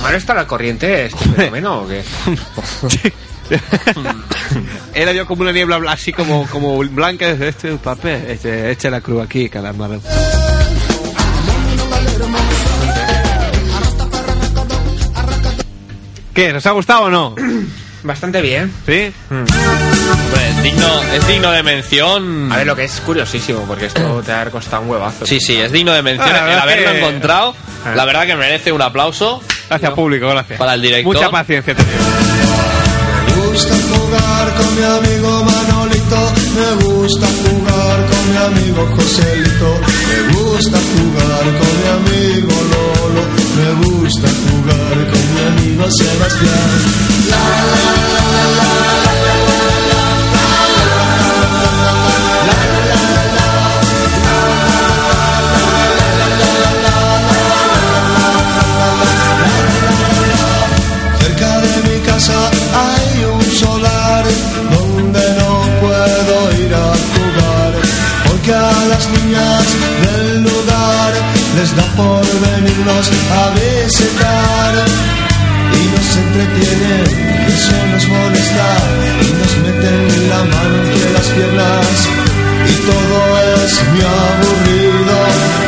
[0.06, 2.02] Calamaro está al corriente este fenómeno o qué?
[4.94, 7.28] Era yo como una niebla bla- así como, como blanca.
[7.30, 8.24] Este es el papel.
[8.28, 10.00] Este, este la cruz aquí, calamaro.
[16.34, 16.52] ¿Qué?
[16.52, 17.34] ¿Nos ha gustado o no?
[18.02, 18.72] Bastante bien.
[18.86, 19.12] ¿Sí?
[19.30, 22.52] Hombre, es digno, es digno de mención.
[22.52, 25.26] A ver, lo que es curiosísimo, porque esto te ha costado un huevazo.
[25.26, 26.28] Sí, sí, es digno de mención.
[26.30, 27.56] Ah, la el haberlo que- encontrado.
[27.94, 30.58] La verdad que merece un aplauso Gracias, público, gracias.
[30.58, 31.14] para el director.
[31.14, 31.74] Mucha paciencia.
[31.74, 40.34] Me gusta jugar con mi amigo Manolito, me gusta jugar con mi amigo Joselito, me
[40.34, 43.22] gusta jugar con mi amigo Lolo,
[43.56, 46.70] me gusta jugar con mi amigo Sebastián.
[47.30, 48.75] La, la, la, la, la, la,
[62.16, 62.50] casa
[62.82, 64.24] hay un solar
[64.74, 65.52] donde no
[65.82, 67.72] puedo ir a jugar
[68.26, 69.64] porque a las niñas
[70.02, 71.12] del lugar
[71.56, 73.06] les da por venirnos
[73.40, 74.74] a visitar.
[75.78, 77.06] Y nos entretienen
[77.48, 78.70] y eso nos molesta
[79.20, 81.96] y nos meten la mano entre las piernas.
[82.70, 83.18] Y todo
[83.62, 85.16] es muy aburrido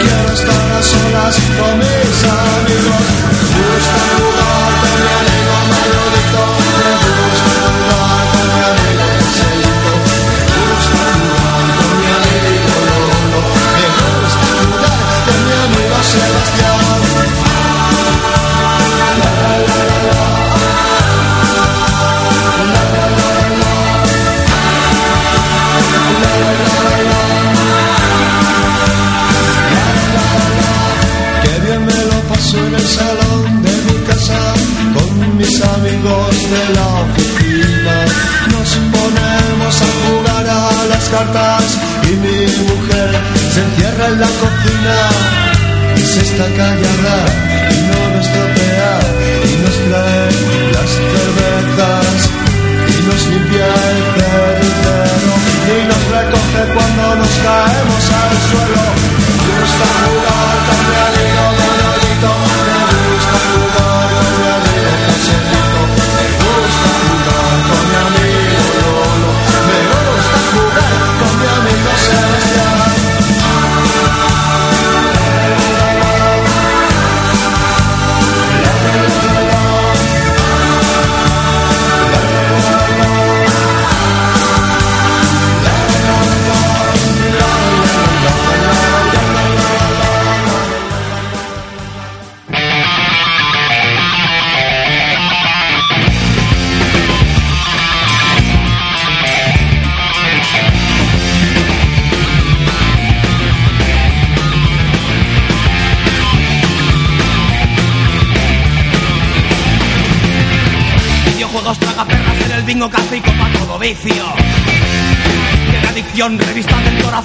[0.02, 3.04] quiero estar a solas con mis amigos.
[3.52, 3.64] Me
[4.16, 4.47] gusta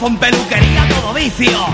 [0.04, 1.66] del corazón, peluquería, todo vicio.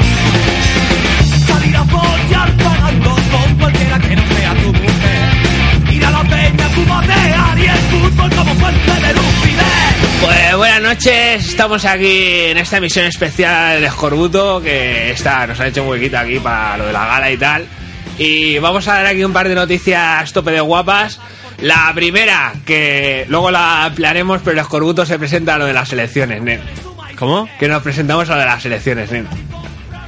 [1.47, 5.93] Salir a follar pagando con cualquiera que no sea tu mujer.
[5.93, 10.21] Ir a la peña, fumatear y el fútbol como fuente de lucidez.
[10.21, 15.67] Pues buenas noches, estamos aquí en esta emisión especial de Escorbuto que está, nos ha
[15.67, 17.65] hecho un huequito aquí para lo de la gala y tal.
[18.17, 21.19] Y vamos a dar aquí un par de noticias tope de guapas.
[21.61, 25.91] La primera, que luego la ampliaremos, pero el Escorbuto se presenta a lo de las
[25.91, 26.61] elecciones, nen.
[27.19, 27.47] ¿Cómo?
[27.59, 29.27] Que nos presentamos a lo de las elecciones, nen.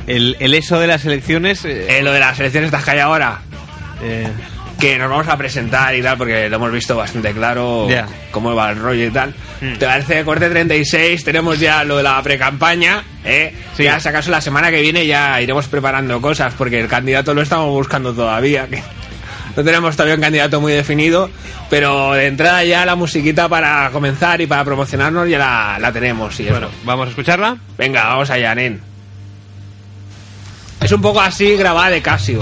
[0.08, 1.64] El, el eso de las elecciones.
[1.66, 3.42] Eh, lo de las elecciones estás que hay ahora.
[4.02, 4.28] Eh,
[4.80, 8.08] Que nos vamos a presentar y tal, porque lo hemos visto bastante claro Ya.
[8.32, 9.32] cómo va el rollo y tal.
[9.62, 9.74] Mm.
[9.74, 11.24] ¿Te parece corte 36?
[11.24, 13.54] Tenemos ya lo de la pre-campaña, ¿eh?
[13.78, 13.84] Sí.
[13.84, 17.44] Ya, si acaso, la semana que viene ya iremos preparando cosas, porque el candidato lo
[17.44, 18.66] estamos buscando todavía.
[18.68, 18.82] Que
[19.56, 21.30] no tenemos todavía un candidato muy definido,
[21.70, 26.40] pero de entrada ya la musiquita para comenzar y para promocionarnos ya la, la tenemos.
[26.40, 26.76] Y bueno, eso.
[26.84, 27.58] ¿vamos a escucharla?
[27.78, 28.82] Venga, vamos allá, nen.
[30.82, 32.40] Es un poco así grabada de Casio.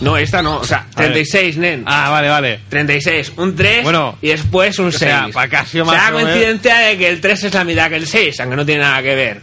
[0.00, 1.12] No, esta no, o sea, A ver.
[1.12, 1.82] 36, nen.
[1.86, 2.60] Ah, vale, vale.
[2.70, 4.98] 36, un 3 Bueno, y después un o 6.
[4.98, 7.96] sea, para Casio más o menos- coincidencia de que el 3 es la mitad que
[7.96, 9.40] el 6, aunque no tiene nada que ver.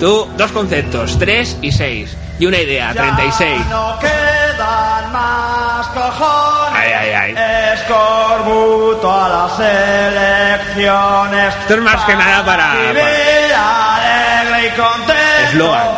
[0.00, 2.16] Tú, dos conceptos, 3 y 6.
[2.40, 3.58] Y una idea, 36.
[3.68, 6.74] no queda dan más cojones.
[6.80, 7.34] Ay, ay, ay.
[7.74, 11.54] Escorbuto a las elecciones.
[11.60, 15.12] Esto es más que nada para- Vivir alegre y contento.
[15.48, 15.88] Eslogan.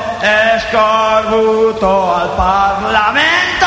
[0.57, 3.67] Escorbuto al parlamento.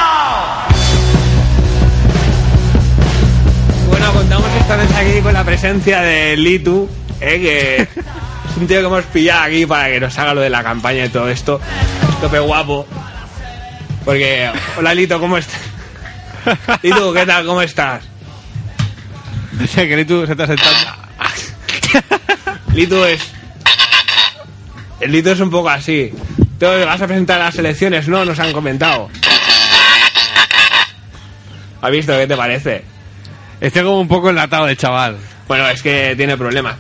[3.88, 6.90] Bueno, contamos esta vez aquí con la presencia de Litu,
[7.22, 7.78] eh, que
[8.52, 11.06] es un tío que hemos pillado aquí para que nos haga lo de la campaña
[11.06, 11.60] y todo esto.
[12.22, 12.86] Tope guapo.
[14.06, 15.62] Porque, hola Lito, ¿cómo estás?
[16.82, 17.46] Litu, ¿qué tal?
[17.46, 18.04] ¿Cómo estás?
[19.68, 20.76] Sea, que tú se te ha sentado.
[22.74, 23.32] Litu es.
[25.00, 26.12] El Lito es un poco así.
[26.60, 28.08] ¿Tú vas a presentar las elecciones?
[28.08, 29.10] No, nos han comentado.
[31.82, 32.18] ¿Has visto?
[32.18, 32.84] ¿Qué te parece?
[33.62, 35.18] Estoy como un poco enlatado de chaval.
[35.48, 36.76] Bueno, es que tiene problemas.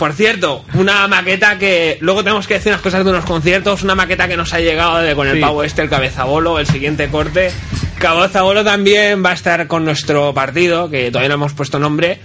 [0.00, 1.98] Por cierto, una maqueta que.
[2.00, 3.82] Luego tenemos que decir unas cosas de unos conciertos.
[3.82, 5.40] Una maqueta que nos ha llegado de, con el Sí.
[5.42, 7.52] pavo este, el cabezabolo, el siguiente corte.
[7.98, 12.18] Cabezabolo también va a estar con nuestro partido, que todavía no hemos puesto nombre.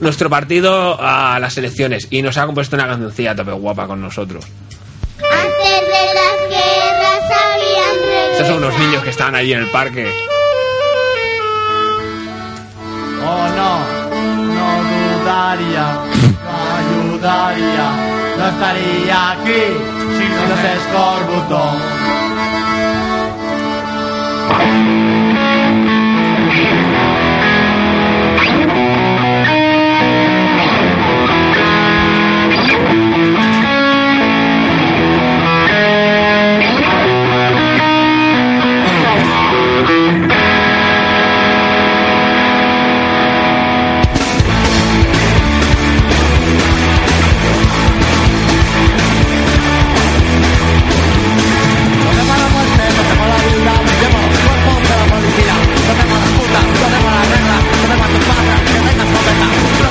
[0.00, 2.08] Nuestro partido a las elecciones.
[2.10, 4.44] Y nos ha compuesto una cancioncilla tope guapa con nosotros.
[5.22, 8.32] Antes de las guerras habían reyes.
[8.32, 10.12] Estos son unos niños que estaban allí en el parque.
[13.26, 13.78] Oh no,
[14.54, 15.98] no dudaría,
[17.24, 17.88] ayudaría,
[18.38, 19.62] no estaría aquí
[20.16, 21.60] si no se escorbuto.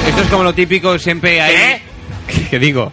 [0.08, 1.82] Esto es como lo típico, siempre hay.
[2.50, 2.60] ¿Qué?
[2.60, 2.92] digo?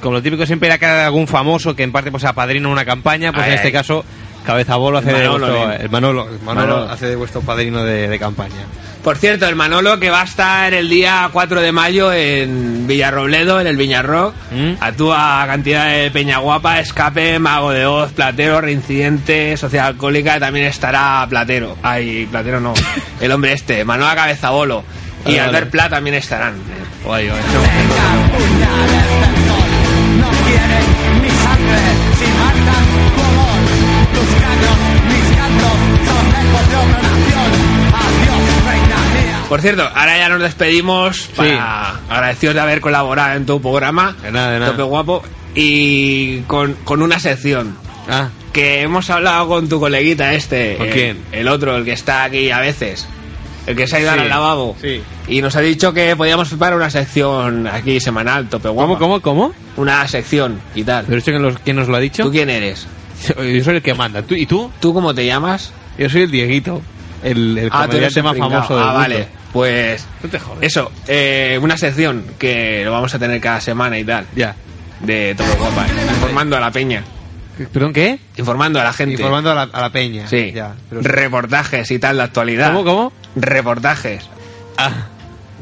[0.00, 3.32] Como lo típico, siempre hay que algún famoso que en parte pues apadrina una campaña,
[3.32, 3.72] pues Ay, en este ay.
[3.72, 4.04] caso,
[4.44, 5.72] Cabezabolo hace El de Manolo, vuestro.
[5.84, 6.92] El Manolo, el Manolo Manolo.
[6.92, 8.66] hace de vuestro padrino de, de campaña.
[9.02, 13.58] Por cierto, el Manolo que va a estar el día 4 de mayo en Villarrobledo,
[13.58, 14.34] en el Viñarrock.
[14.78, 20.38] Actúa cantidad de Peña Guapa, Escape, Mago de Oz, Platero, Reincidente, Sociedad Alcohólica.
[20.38, 21.78] También estará Platero.
[21.82, 22.74] Ay, Platero no.
[23.20, 24.84] El hombre este, Manuel Cabezabolo.
[25.26, 25.70] Y Vale, Albert.
[25.70, 26.54] Pla también estarán.
[27.04, 27.40] Guay, guay.
[39.48, 41.28] Por cierto, ahora ya nos despedimos.
[41.34, 44.14] Para agradecidos de haber colaborado en tu programa.
[44.22, 44.70] De nada, de nada.
[44.70, 45.24] Tope guapo.
[45.56, 47.76] Y con, con una sección.
[48.08, 50.76] Ah, Que hemos hablado con tu coleguita este.
[50.76, 51.22] ¿Con eh, quién?
[51.32, 53.08] El otro, el que está aquí a veces.
[53.66, 54.76] El que se ha ido Sí, al lavabo.
[54.80, 55.02] sí.
[55.28, 58.98] Y nos ha dicho que podíamos preparar una sección aquí semanal, tope guapa.
[58.98, 59.54] ¿Cómo, cómo, cómo?
[59.76, 61.04] Una sección y tal.
[61.06, 62.22] ¿Pero esto quién, quién nos lo ha dicho?
[62.24, 62.86] ¿Tú quién eres?
[63.28, 64.22] Yo soy el que manda.
[64.22, 64.70] ¿Tú, ¿Y tú?
[64.80, 65.72] ¿Tú cómo te llamas?
[65.98, 66.80] Yo soy el Dieguito.
[67.22, 68.50] El, el Ah, comediante más pringao.
[68.50, 68.98] famoso del Ah, mundo.
[69.00, 69.28] vale.
[69.52, 70.58] Pues No te jodes.
[70.62, 74.24] eso, eh, una sección que lo vamos a tener cada semana y tal.
[74.34, 74.54] Ya.
[75.00, 77.02] De Tope Guapa, informando a la peña.
[77.72, 78.18] ¿Perdón qué?
[78.38, 79.14] Informando a la gente.
[79.14, 80.26] Informando a la, a la peña.
[80.28, 80.52] Sí.
[80.54, 82.68] Ya, pero- Reportajes y tal de actualidad.
[82.72, 83.12] ¿Cómo, cómo?
[83.36, 84.28] Reportajes.
[84.76, 85.06] Ah,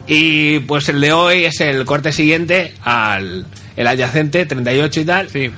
[0.06, 3.46] Y pues el de hoy es el corte siguiente al
[3.76, 5.28] el adyacente, 38 y tal.
[5.28, 5.50] sí.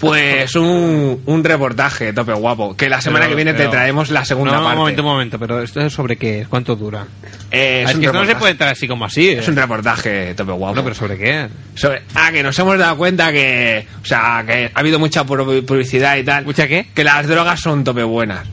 [0.00, 2.76] Pues un, un reportaje, tope guapo.
[2.76, 4.72] Que la semana Pero- que viene pero- te traemos la segunda no, parte.
[4.72, 7.06] Un momento, un momento, pero esto es sobre qué, ¿cuánto dura?
[7.52, 9.28] Eh, es un que esto no se puede entrar así como así.
[9.28, 10.74] Es un reportaje tope guapo.
[10.74, 11.46] No, pero ¿sobre qué?
[11.76, 15.64] Sobre- ah, que nos hemos dado cuenta que, o sea, que ha habido mucha pu-
[15.64, 16.46] publicidad y tal.
[16.46, 16.88] ¿Mucha qué?
[16.92, 18.44] Que las drogas son tope buenas.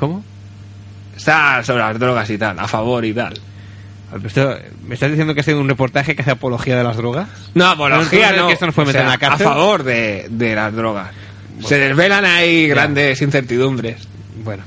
[0.00, 0.24] ¿Cómo?
[1.20, 3.34] Está sobre las drogas y tal, a favor y tal.
[4.22, 7.28] ¿Me estás diciendo que has tenido un reportaje que hace apología de las drogas?
[7.54, 8.46] No, apología ¿No no.
[8.48, 9.46] que esto nos puede O sea, en la cárcel?
[9.46, 11.10] A favor de, de las drogas.
[11.64, 14.08] Se desvelan ahí grandes incertidumbres.
[14.42, 14.62] Bueno,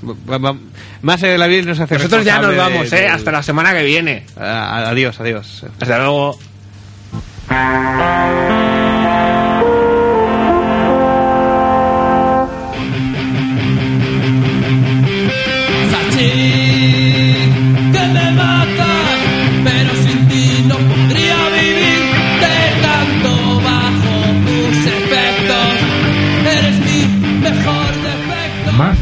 [1.01, 3.07] más de la vida nos hace Nosotros ya nos vamos, de- ¿eh?
[3.09, 4.25] Hasta la semana que viene.
[4.37, 5.65] Adiós, adiós.
[5.81, 6.37] Hasta luego.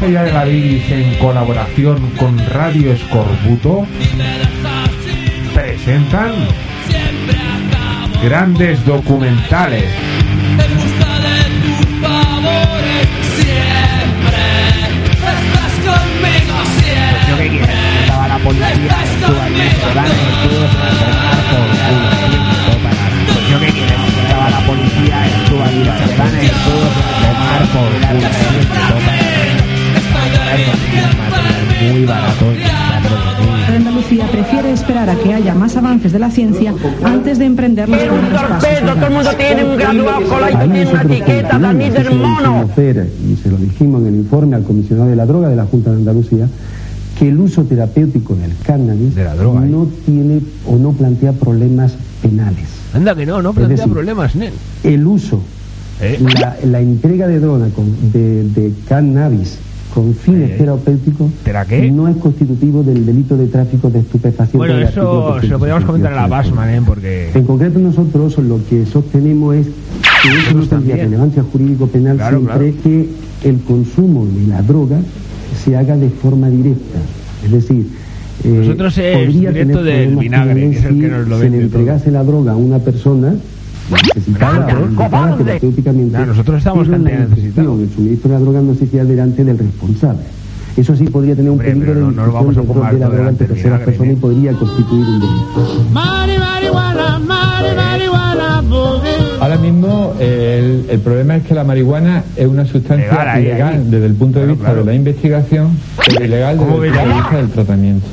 [0.02, 3.86] Allá de la bilis en colaboración con Radio Escorbuto,
[5.54, 6.32] presentan
[8.22, 10.11] grandes documentales.
[18.52, 22.40] Policía estuvo allí, se van a ir todos a tomar por culo.
[22.82, 23.24] Pararan.
[23.32, 25.88] Pues yo qué quieres, que estaba la policía estuvo allí, se
[26.18, 28.12] van a ir todos a tomar por culo.
[28.12, 28.96] No
[30.12, 30.72] pararan.
[31.92, 32.62] Muy barato y.
[33.74, 36.74] Andalucía prefiere esperar a que haya más avances de la ciencia
[37.04, 38.68] antes de emprender los primeros pasos.
[38.80, 42.52] Todo el mundo tiene un graduado con la y tiene una etiqueta, Dani del mono.
[42.52, 45.64] conocer, y se lo dijimos en el informe al comisionado de la droga de la
[45.64, 46.48] Junta de Andalucía,
[47.22, 49.14] que el uso terapéutico del cannabis
[49.70, 52.64] no tiene o no plantea problemas penales.
[52.92, 54.32] Anda que no, no plantea decir, problemas.
[54.82, 55.40] El uso,
[56.40, 59.56] la, la entrega de droga con- de, de cannabis
[59.94, 61.30] con fines terapéuticos
[61.92, 64.58] no es constitutivo del delito de tráfico de estupefacientes.
[64.58, 66.56] Bueno, eso se lo podríamos comentar a la 368.
[66.56, 66.82] Basman, ¿eh?
[66.84, 67.30] Porque...
[67.34, 72.38] En concreto nosotros lo que sostenemos es que eso no tendría relevancia jurídico penal Claro,
[72.40, 73.08] siempre que
[73.48, 74.98] el consumo de la droga
[75.54, 76.98] se haga de forma directa.
[77.44, 77.86] Es decir,
[78.44, 81.28] eh, Nosotros es podría directo tener del problemas vinagre, que es el si que nos
[81.28, 83.34] lo se vende le entregase la droga a una persona
[84.14, 86.26] necesitada o terapéuticamente.
[86.26, 86.88] nosotros estamos
[87.82, 90.22] el suministro de la droga no se hacía delante del responsable.
[90.76, 92.62] Eso sí podría tener un peligro de no- no lo vamos a
[92.94, 95.84] de la droga del terceras personas y podría constituir un delito.
[99.62, 103.84] Mismo el, el problema es que la marihuana es una sustancia Legal ahí, ilegal ahí.
[103.88, 107.14] desde el punto de vista de la investigación, pero ilegal desde el ¿Cómo punto de
[107.14, 108.06] vista del tratamiento.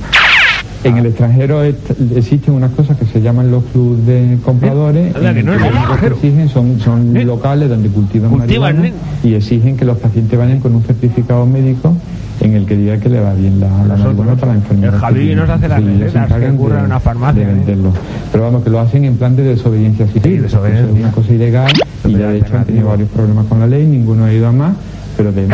[0.82, 5.54] En el extranjero existen unas cosas que se llaman los clubes de compradores, que no
[5.54, 10.40] es que exigen son, son locales donde cultivan, Cultivan, marihuana y exigen que los pacientes
[10.40, 11.98] vayan con un certificado médico
[12.42, 14.94] en el que diga que le va bien la, la marihuana para enfermedad.
[14.96, 17.56] el Javi nos hace las Sí, recetas, que ocurre en una farmacia, de ¿eh?
[17.56, 17.94] venderlo.
[18.32, 20.42] Pero vamos, que lo hacen en plan de desobediencia civil.
[20.42, 21.72] porque eso es una cosa ilegal
[22.06, 24.52] y ya de hecho han tenido varios problemas con la ley, ninguno ha ido a
[24.52, 24.74] más.
[25.20, 25.48] Pero de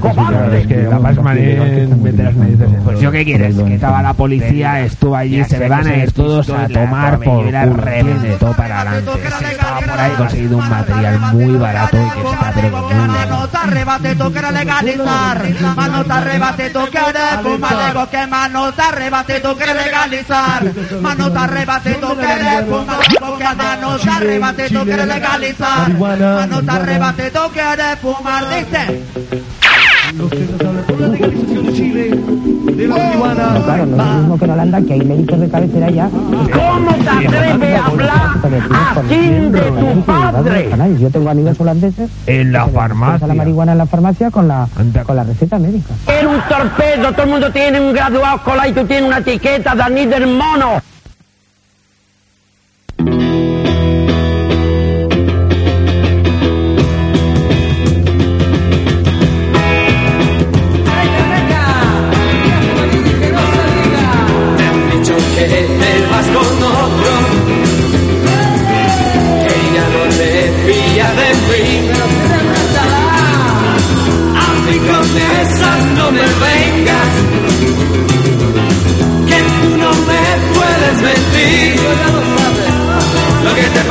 [0.00, 0.54] cosa ilegal.
[0.54, 4.80] Es que la están meter las en Pues yo qué quieres, que estaba la policía,
[4.80, 9.12] estuvo allí, se van a ir todos a tomar por culo, reventó para adelante.
[9.38, 13.14] Se estaba por ahí conseguido un material muy barato y que está pero muy bueno.
[13.14, 15.60] Mano te arrebate, quieres legalizar.
[15.76, 17.86] Mano te arrebate, tú quieres fumar.
[17.86, 20.62] Digo que mano te arrebate, quieres legalizar.
[21.00, 23.08] Mano te arrebate, tú quieres fumar.
[23.08, 25.94] Digo que mano te arrebate, quieres legalizar.
[25.94, 28.44] Mano te arrebate, tú quieres fumar.
[28.48, 29.03] Dice.
[33.64, 36.08] Claro, no es lo mismo que en Holanda, que hay médicos de cabecera ya.
[36.08, 38.28] ¿Cómo te atreves a hablar
[38.96, 40.70] así de tu padre?
[41.00, 43.26] Yo tengo amigos holandeses En la farmacia.
[43.26, 44.68] la marihuana en la farmacia con la,
[45.04, 45.94] con la receta médica.
[46.06, 49.74] Eres un torpedo, todo el mundo tiene un graduado escolar y tú tienes una etiqueta,
[49.74, 50.80] Dani del mono.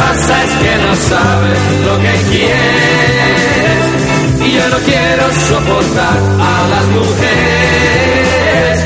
[0.04, 3.84] Pasa es que no sabes lo que quieres,
[4.46, 6.18] y yo no quiero soportar
[6.52, 8.78] a las mujeres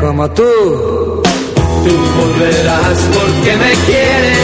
[0.00, 0.52] como tú.
[1.84, 4.38] Tú volverás porque me quieres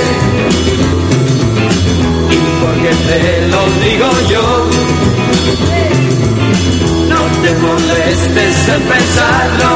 [2.34, 3.20] y porque te
[3.52, 4.44] lo digo yo.
[7.12, 9.70] No te molestes en pensarlo,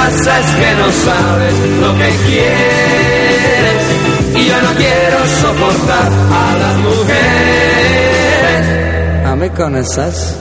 [0.00, 3.82] pasa es que no sabes lo que quieres
[4.34, 6.10] y yo no quiero soportar
[6.42, 8.60] a las mujeres.
[9.26, 10.36] A mí con esas.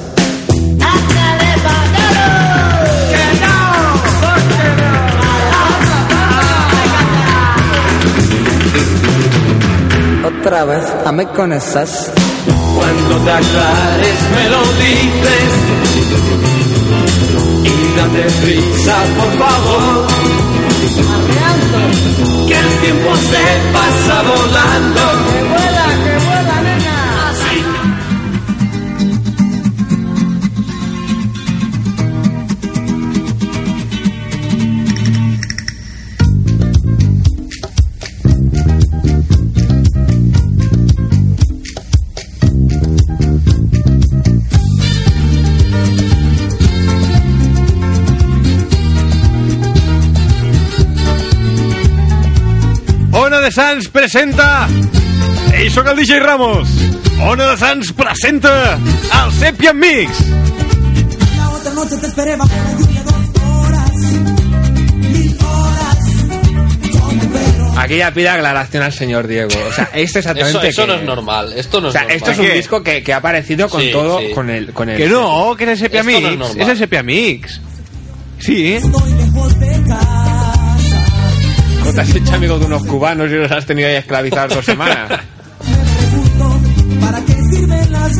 [10.25, 12.11] Otra vez, a mí con esas.
[12.75, 15.49] Cuando te aclares me lo dices.
[17.63, 20.07] Y date prisa, por favor.
[22.47, 25.01] Que el tiempo se pasa volando.
[25.31, 26.18] Que vuela, que
[53.49, 54.67] de Sans presenta
[55.55, 56.69] Eso el DJ Ramos.
[57.19, 60.11] Ona de Sants presenta el Sepia Mix.
[61.35, 63.91] La otra noche te esperé bajo la lluvia dos horas,
[64.97, 65.97] mil horas.
[67.77, 69.49] Aquí ya pide aclaración al señor Diego.
[69.67, 70.59] O sea, esto exactamente.
[70.59, 71.53] Eso, eso que- no es normal.
[71.55, 72.17] Esto no O es sea, normal.
[72.17, 74.29] esto es un disco que, que ha aparecido con Sí, todo, sí.
[74.35, 74.97] con el, con el.
[74.97, 76.61] Que no, que es el Sepia Esto no es Mix.
[76.63, 77.61] es el Sepia Mix.
[78.39, 78.73] Sí.
[78.75, 78.91] Estoy
[82.05, 85.09] te has hecho amigo de unos cubanos y los has tenido ahí esclavizados dos semanas?
[87.01, 88.17] ¿Para qué sirven las?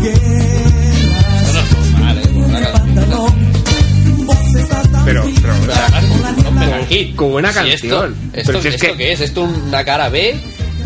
[5.05, 7.15] Pero, pero, o sea, hit.
[7.15, 7.73] como buena canción.
[7.73, 9.21] Esto, esto, Pero si es ¿esto que- qué es?
[9.21, 10.35] Esto una cara B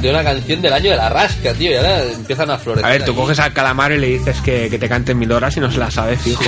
[0.02, 1.72] de una canción del año de la rasca, tío.
[1.72, 2.86] Y ahora empiezan a florecer.
[2.86, 3.20] A ver, tú aquí.
[3.20, 5.80] coges al calamar y le dices que, que te cante mil horas y no se
[5.80, 6.44] la sabe fijo.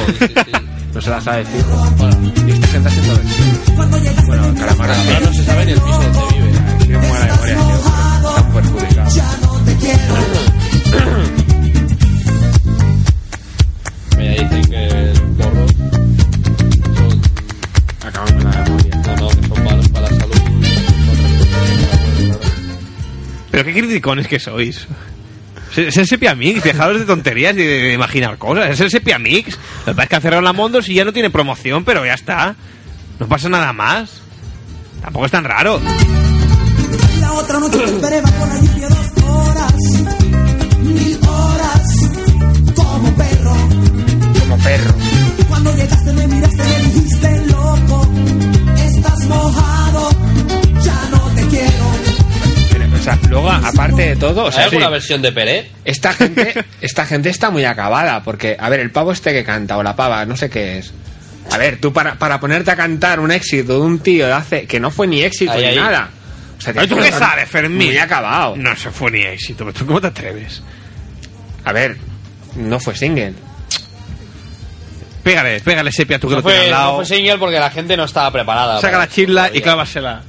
[0.95, 1.85] No se la sabe fijo.
[2.47, 3.75] Y esta gente haciendo versión.
[3.75, 3.97] Bueno,
[4.47, 6.51] el calamar Ahora no se sabe ni el piso donde vive.
[6.79, 7.75] tiene muy mala memoria, tío.
[7.75, 9.11] Está muy perjudicado.
[14.17, 15.71] Mira, dicen que los porros
[16.95, 17.21] son...
[18.07, 18.95] Acaban con la memoria.
[18.95, 20.41] No, no, que son malos para la salud.
[23.51, 24.87] Pero qué criticones que sois.
[25.75, 28.69] El Sepia Mix, dejaros de tonterías y de, imaginar cosas.
[28.69, 29.57] Es el Sepia Mix.
[29.85, 32.05] Lo que pasa es que han cerrado la Mondos y ya no tiene promoción, pero
[32.05, 32.55] ya está.
[33.19, 34.21] No pasa nada más.
[35.01, 35.79] Tampoco es tan raro.
[54.33, 55.67] Todo, o sea, ¿Hay alguna sí, versión de Pérez?
[55.85, 59.77] esta gente, esta gente está muy acabada, porque, a ver, el pavo este que canta,
[59.77, 60.93] o la pava, no sé qué es.
[61.51, 64.65] A ver, tú para, para ponerte a cantar un éxito de un tío de hace,
[64.65, 65.75] que no fue ni éxito Ahí, ni ahí.
[65.75, 66.09] nada.
[66.57, 67.87] O sea, ¿Pero tú qué sabes, Fermín?
[67.89, 68.55] Muy acabado.
[68.55, 69.65] No se fue ni éxito.
[69.65, 70.63] pero ¿Tú cómo te atreves?
[71.63, 71.97] A ver,
[72.55, 73.33] no fue single.
[75.23, 76.91] Pégale, pégale Sepia, tú que No lo fue, al lado.
[76.91, 78.79] no fue single porque la gente no estaba preparada.
[78.81, 80.21] Saca la chirla y clávasela.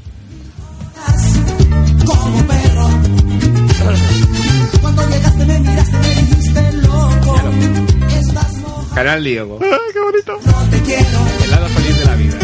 [8.96, 9.58] Canal Diego.
[9.92, 10.40] ¡Qué bonito!
[10.42, 11.18] no te quiero.
[11.44, 12.38] El lado feliz de la vida.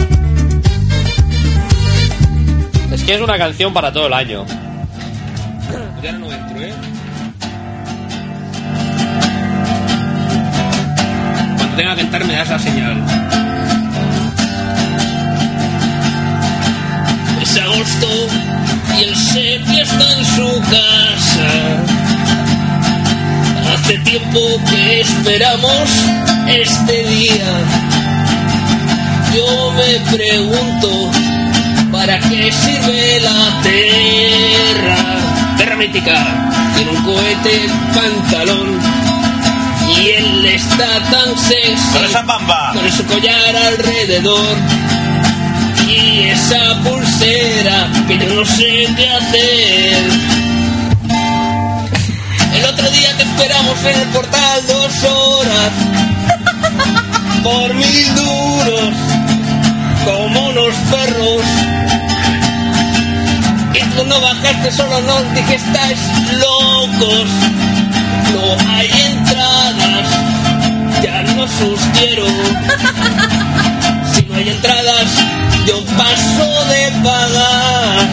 [2.92, 4.44] Es que es una canción para todo el año.
[6.02, 6.74] Ya no entro, ¿eh?
[11.56, 13.02] Cuando tenga que cantar me das la señal.
[17.40, 18.08] Es agosto
[18.98, 22.11] y el sepia está en su casa.
[23.84, 24.38] Hace tiempo
[24.70, 25.90] que esperamos
[26.46, 27.50] este día.
[29.34, 31.10] Yo me pregunto,
[31.90, 34.96] ¿para qué sirve la tierra?
[35.56, 38.78] Tierra mítica, tiene un cohete pantalón.
[39.96, 42.72] Y él está tan sexy Con esa pampa.
[42.74, 44.56] con su collar alrededor
[45.88, 50.51] y esa pulsera que yo no sé qué hacer.
[53.42, 55.72] Esperamos en el portal dos horas
[57.42, 58.94] por mil duros
[60.04, 61.42] como unos perros.
[63.74, 65.98] Y cuando bajaste solo nos dije estáis
[66.38, 67.28] locos,
[68.32, 70.08] no hay entradas,
[71.02, 72.26] ya no sugiero.
[74.14, 75.10] Si no hay entradas,
[75.66, 78.06] yo paso de pagar.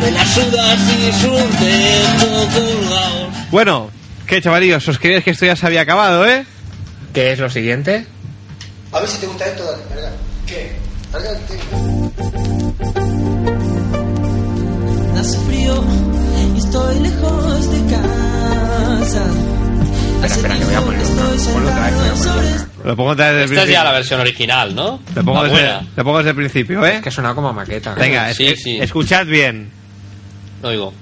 [0.00, 3.21] Me las sudas y sus dejo colgados.
[3.52, 3.90] Bueno,
[4.26, 4.88] ¿qué chavalillos?
[4.88, 6.44] ¿Os creíais que esto ya se había acabado, eh?
[7.12, 8.06] ¿Qué es lo siguiente?
[8.92, 10.10] A ver si te gusta esto, dale, carga.
[10.46, 10.72] ¿Qué?
[11.12, 11.60] Tema.
[15.20, 15.84] Hace frío
[16.54, 19.24] y estoy lejos de casa.
[20.24, 21.22] Espera, espera, que voy a poner una.
[21.52, 22.68] Ponlo otra vez, que voy a poner una.
[22.84, 23.84] Lo pongo otra vez desde el Esta es ya principio.
[23.84, 25.00] la versión original, ¿no?
[25.14, 25.86] Lo pongo, La desde, buena.
[25.96, 27.00] lo pongo desde el principio, ¿eh?
[27.04, 27.94] Que suena como maqueta.
[27.94, 28.78] Venga, es- Sí, es- sí.
[28.80, 29.70] escuchad bien.
[30.62, 30.94] No digo.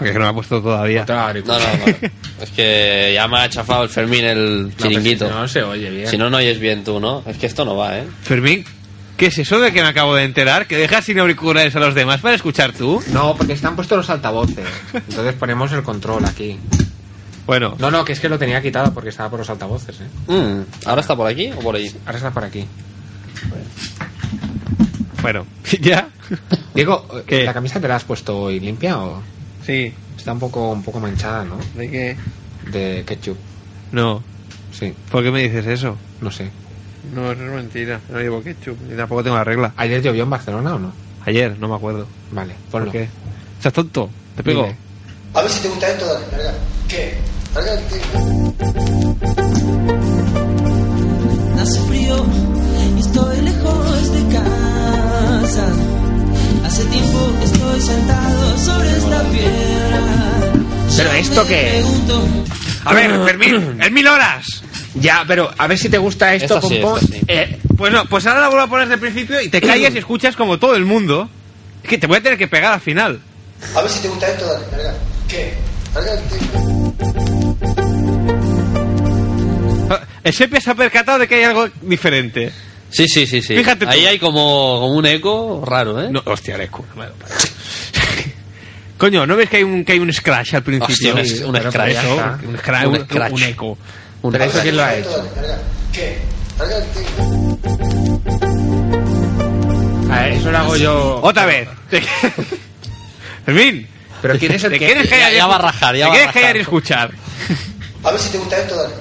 [0.00, 1.02] Porque es que no me ha puesto todavía.
[1.02, 2.08] Otra No, no, no.
[2.42, 5.28] Es que ya me ha chafado el Fermín el No, chiringuito.
[5.28, 6.08] si no se oye bien.
[6.08, 7.22] Si no, no oyes bien tú, ¿no?
[7.26, 8.04] Es que esto no va, ¿eh?
[8.22, 8.64] Fermín,
[9.16, 10.66] ¿qué es eso de que me acabo de enterar?
[10.66, 13.00] ¿Que dejas sin auriculares a los demás para escuchar tú?
[13.12, 14.66] No, porque están puestos los altavoces.
[14.94, 16.58] Entonces ponemos el control aquí.
[17.46, 20.32] Bueno, No, no, que es que lo tenía quitado porque estaba por los altavoces, ¿eh?
[20.32, 21.90] Mm, ¿Ahora está por aquí o por ahí?
[22.06, 22.64] Ahora está por aquí.
[25.22, 25.46] bueno,
[25.80, 26.08] ya.
[26.74, 27.44] Diego, ¿Qué?
[27.44, 29.20] ¿la camisa te la has puesto hoy limpia o...?
[29.70, 29.94] Sí.
[30.16, 31.56] Está un poco, un poco manchada, ¿no?
[31.76, 32.16] ¿De qué?
[32.72, 33.36] De ketchup.
[33.92, 34.22] No.
[34.72, 35.96] Sí, ¿Por qué me dices eso?
[36.20, 36.50] no sé.
[37.14, 38.00] No, eso es mentira.
[38.10, 38.76] No llevo ketchup.
[38.92, 39.72] Y tampoco tengo la regla.
[39.76, 40.92] ¿Ayer llovió en Barcelona o no?
[41.24, 42.06] Ayer, no me acuerdo.
[42.32, 42.92] Vale, ¿Por ponlo.
[42.92, 43.08] qué?
[43.58, 44.10] ¿Estás tonto?
[44.36, 44.72] ¿Te pego?
[45.34, 46.50] A ver si te gusta esto, dale.
[46.88, 47.14] ¿Qué?
[51.60, 52.16] Hace frío
[52.96, 55.66] y estoy lejos de casa.
[56.80, 60.52] Hace tiempo que estoy sentado sobre esta piedra.
[60.96, 61.86] ¿Pero esto qué es?
[62.86, 64.62] A ver, Fermín, es mil horas.
[64.94, 67.20] Ya, pero a ver si te gusta esto, Esta sí, esta sí.
[67.28, 69.94] Eh, Pues no, pues ahora la vuelvo a poner desde el principio y te callas
[69.94, 71.28] y escuchas como todo el mundo.
[71.82, 73.20] Es que te voy a tener que pegar al final.
[73.76, 74.94] A ver si te gusta esto, dale, larga.
[75.28, 75.54] ¿Qué?
[80.24, 82.50] El sepia se ha percatado de que hay algo diferente.
[82.90, 83.56] Sí, sí, sí, sí.
[83.56, 83.90] Fíjate tú.
[83.92, 86.08] Ahí hay como, como un eco raro, ¿eh?
[86.10, 86.84] No, hostia, el eco.
[86.96, 87.04] no.
[88.98, 91.14] Coño, ¿no ves que hay un, que hay un scratch al principio?
[91.14, 91.90] Hostia, un- un Pero scratch.
[91.90, 92.14] eso,
[92.48, 93.32] un, scratch, Un un- scratch.
[93.32, 93.78] un eco.
[94.22, 94.62] Un ¿Pero eso scratch.
[94.64, 95.28] quién lo ha hecho?
[95.92, 96.18] ¿Qué?
[100.10, 101.20] A ver, eso lo hago yo.
[101.22, 101.68] Otra vez.
[103.46, 103.86] Fermín.
[104.20, 106.04] Pero ¿quién es el ¿Te que- quieres Ya- callar y ya va a rajar, ya
[106.04, 106.42] ¿Te va a quieres rajar.
[106.42, 107.10] callar y escuchar?
[108.02, 108.94] A ver si te gusta esto, dale.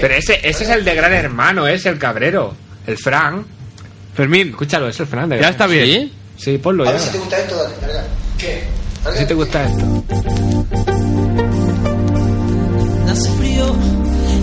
[0.00, 2.54] Pero ese, ese es el de Gran Hermano, es el cabrero.
[2.88, 3.44] El Fran.
[4.14, 4.48] Fermín.
[4.48, 5.84] Escúchalo, es el Fran de Ya está bien.
[5.84, 6.12] ¿Sí?
[6.38, 6.92] Sí, ponlo A ya.
[6.92, 8.04] ver si te gusta esto, dale, larga.
[8.38, 8.64] ¿Qué?
[9.04, 10.04] A ver si te gusta esto.
[13.10, 13.76] Hace frío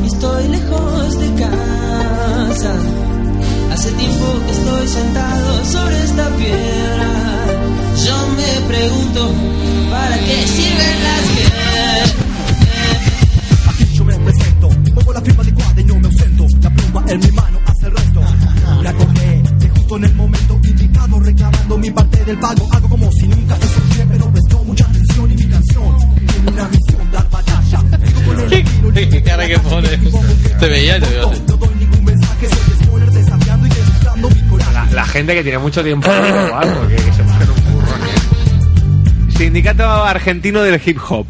[0.04, 2.74] y estoy lejos de casa.
[3.74, 7.10] Hace tiempo que estoy sentado sobre esta piedra.
[8.06, 9.34] Yo me pregunto,
[9.90, 12.14] ¿para qué sirven las guerras?
[13.70, 16.46] Aquí yo me presento, pongo la firma adecuada y no me ausento.
[16.62, 18.22] La pluma en mi mano el resto.
[18.82, 22.68] La coge de justo en el momento indicado, reclamando mi parte del pago.
[22.72, 25.98] Hago como si nunca te escuché, pero prestó mucha atención y mi canción
[26.28, 27.84] tiene una misión, dar batalla.
[28.94, 29.99] ¿Qué cara que pones?
[30.60, 31.44] Te veía y te veo así.
[31.48, 34.74] no doy ningún mensaje, soy spoiler desafiando y demostrando mi coraje.
[34.74, 37.88] La, la gente que tiene mucho tiempo libre o algo, que, que se un curro.
[39.38, 41.26] Sindicato argentino del hip hop.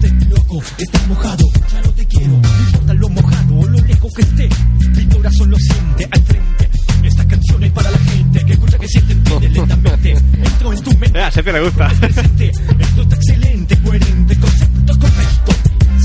[0.00, 3.78] Me dijiste Loco, estás mojado, ya no te quiero No importa lo mojado o lo
[3.80, 4.48] lejos que esté
[4.96, 6.70] Mi corazón lo siente al frente
[7.02, 10.90] Esta canción es para la gente Que escucha, que siente, entiende lentamente Entro en tu
[10.90, 11.88] mente Eh, a Sepia le gusta.
[11.88, 15.52] Esto está excelente, coherente, concepto correcto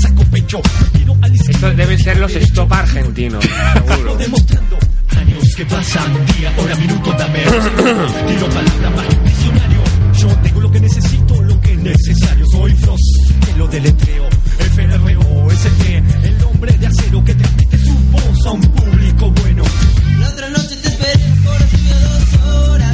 [0.00, 0.60] Saco pecho,
[0.94, 3.44] miro al izquierdo Estos deben ser los stop argentinos,
[3.88, 4.16] seguro.
[4.16, 4.78] Demostrando
[5.16, 7.40] años que pasan, día, hora, minuto, dame
[8.28, 9.80] Tiro palabra más diccionario
[10.18, 12.25] Yo tengo lo que necesito, lo que es
[13.56, 14.28] lo deletreo
[14.74, 19.62] FRO, ST, el hombre de acero Que transmite su voz a un público bueno.
[20.18, 22.85] La otra noche te esperé por dos horas,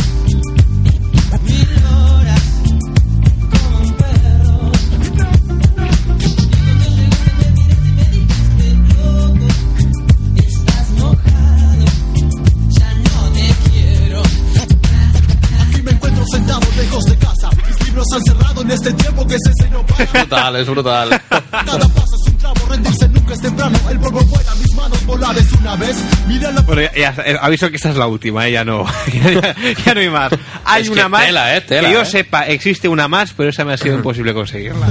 [25.76, 28.64] vez Mira la Bueno, ya, ya, eh, aviso que esta es la última, eh, ya
[28.64, 28.84] no,
[29.86, 30.32] ya, no hay más.
[30.64, 31.24] Hay Es que una más.
[31.26, 32.06] tela, eh, tela, que yo eh.
[32.06, 34.86] sepa, existe una más, pero esa me ha sido imposible conseguirla.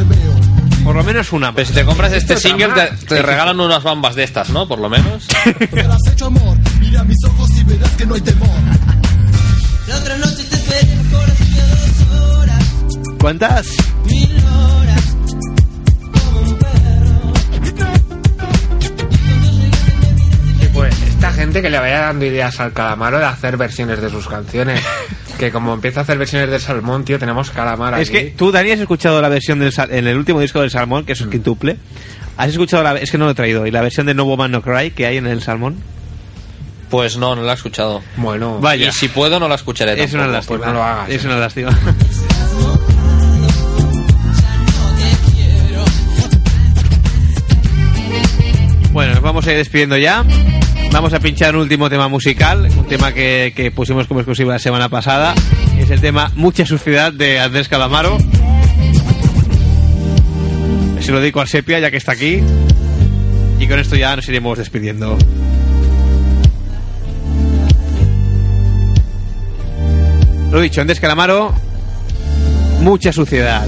[0.83, 1.67] Por lo menos una Pero más.
[1.67, 2.69] si te compras este single,
[3.07, 4.67] te, regalan unas bambas de estas, ¿no?
[4.67, 5.27] Por lo menos.
[5.71, 8.49] me has hecho amor Mira mis ojos y verás que no hay temor
[9.87, 12.65] La otra noche te esperé por dos horas,
[13.19, 13.67] ¿Cuántas?
[14.05, 14.80] mil horas,
[21.21, 24.81] esta gente que le vaya dando ideas al calamaro de hacer versiones de sus canciones.
[25.37, 28.17] que como empieza a hacer versiones de Salmón, tío, tenemos calamar Es aquí.
[28.17, 31.05] que tú, Dani, has escuchado la versión del sal- en el último disco del Salmón,
[31.05, 31.77] que es un quintuple.
[32.37, 34.49] ¿Has escuchado la es que no lo he traído y la versión de No Woman
[34.51, 35.75] No Cry que hay en el Salmón?
[36.89, 38.01] Pues no, no la he escuchado.
[38.17, 38.89] Bueno, Vaya.
[38.89, 40.33] Y si puedo, no la escucharé Es una tampoco.
[40.33, 40.57] lástima.
[40.57, 41.27] pues no lo hagas, Es eh.
[41.27, 41.77] una lástima.
[48.91, 50.25] Bueno, nos vamos a ir despidiendo ya.
[50.91, 54.59] Vamos a pinchar un último tema musical, un tema que, que pusimos como exclusiva la
[54.59, 55.33] semana pasada.
[55.79, 58.17] Es el tema Mucha Suciedad de Andrés Calamaro.
[60.99, 62.41] Se lo dedico al Sepia ya que está aquí.
[63.59, 65.17] Y con esto ya nos iremos despidiendo.
[70.51, 71.53] Lo dicho, Andrés Calamaro,
[72.81, 73.65] mucha suciedad.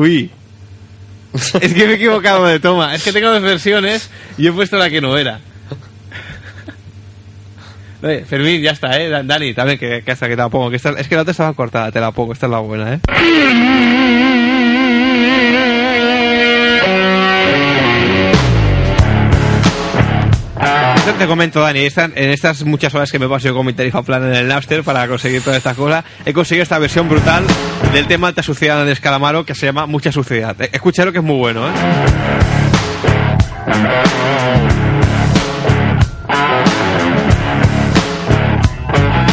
[0.00, 0.30] Uy.
[1.60, 2.94] Es que me he equivocado de toma.
[2.94, 5.40] Es que tengo dos versiones y he puesto la que no era.
[8.26, 9.10] Fermín, ya está, ¿eh?
[9.24, 10.70] Dani, también, que, que hasta que te la pongo.
[10.70, 12.32] Que esta, es que la otra estaba cortada, te la pongo.
[12.32, 13.00] Esta es la buena, ¿eh?
[21.18, 24.24] Te comento, Dani, esta- en estas muchas horas que me paso yo con mi plan
[24.24, 27.44] en el Napster para conseguir todas estas cosas, he conseguido esta versión brutal
[27.92, 30.56] del tema Alta Suciedad de Escalamaro que se llama Mucha Suciedad.
[30.60, 31.72] Eh, Escúchalo que es muy bueno, ¿eh?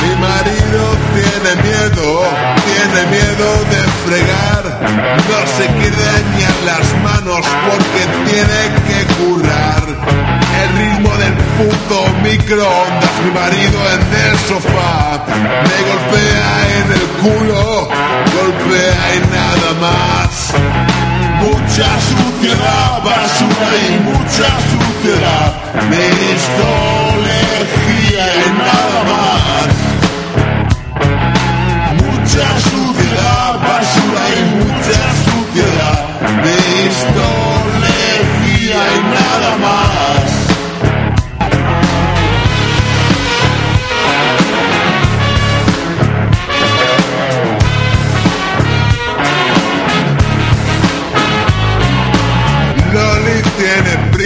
[0.02, 0.84] Mi marido
[1.14, 2.24] tiene miedo,
[2.66, 4.64] tiene miedo de fregar.
[5.30, 10.27] No se quiere dañar las manos porque tiene que currar.
[10.68, 15.24] El ritmo del puto microondas, mi marido en el sofá.
[15.68, 17.64] Me golpea en el culo,
[18.36, 20.32] golpea y nada más.
[21.42, 25.50] Mucha suciedad, basura y mucha suciedad.
[25.90, 26.04] Me
[26.36, 29.68] histología y nada más.
[32.02, 36.67] Mucha suciedad, basura y mucha suciedad.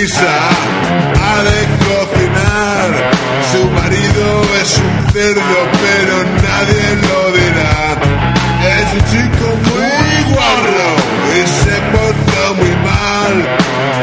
[0.03, 2.89] Ha de cocinar.
[3.51, 4.25] Su marido
[4.59, 7.75] es un cerdo, pero nadie lo dirá.
[8.79, 10.89] Es un chico muy guarro
[11.29, 13.35] y se porta muy mal.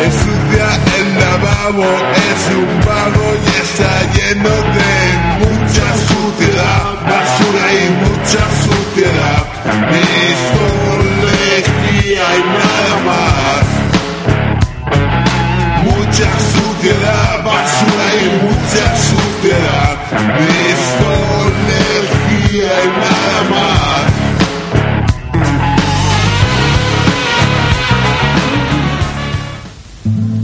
[0.04, 0.68] Ensucia
[0.98, 1.90] el lavabo,
[2.30, 4.94] es un vago y está lleno de
[5.40, 9.42] mucha suciedad, basura y mucha suciedad.
[11.10, 13.87] Histología y nada más.
[16.08, 19.94] Mucha suciedad, basura y mucha suciedad.
[20.88, 21.92] Histología
[22.82, 24.08] y nada más.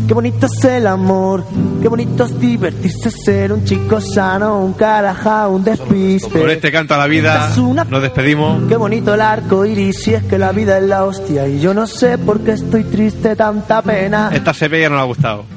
[0.07, 1.47] Qué bonito es el amor,
[1.81, 6.41] qué bonito es divertirse, ser un chico sano, un caraja, un despiste.
[6.41, 7.51] Con este canto a la vida
[7.89, 8.69] nos despedimos.
[8.69, 11.49] Qué bonito el arco iris, si es que la vida es la hostia.
[11.49, 14.31] Y yo no sé por qué estoy triste, tanta pena.
[14.31, 15.53] Esta sepia ya no le ha gustado.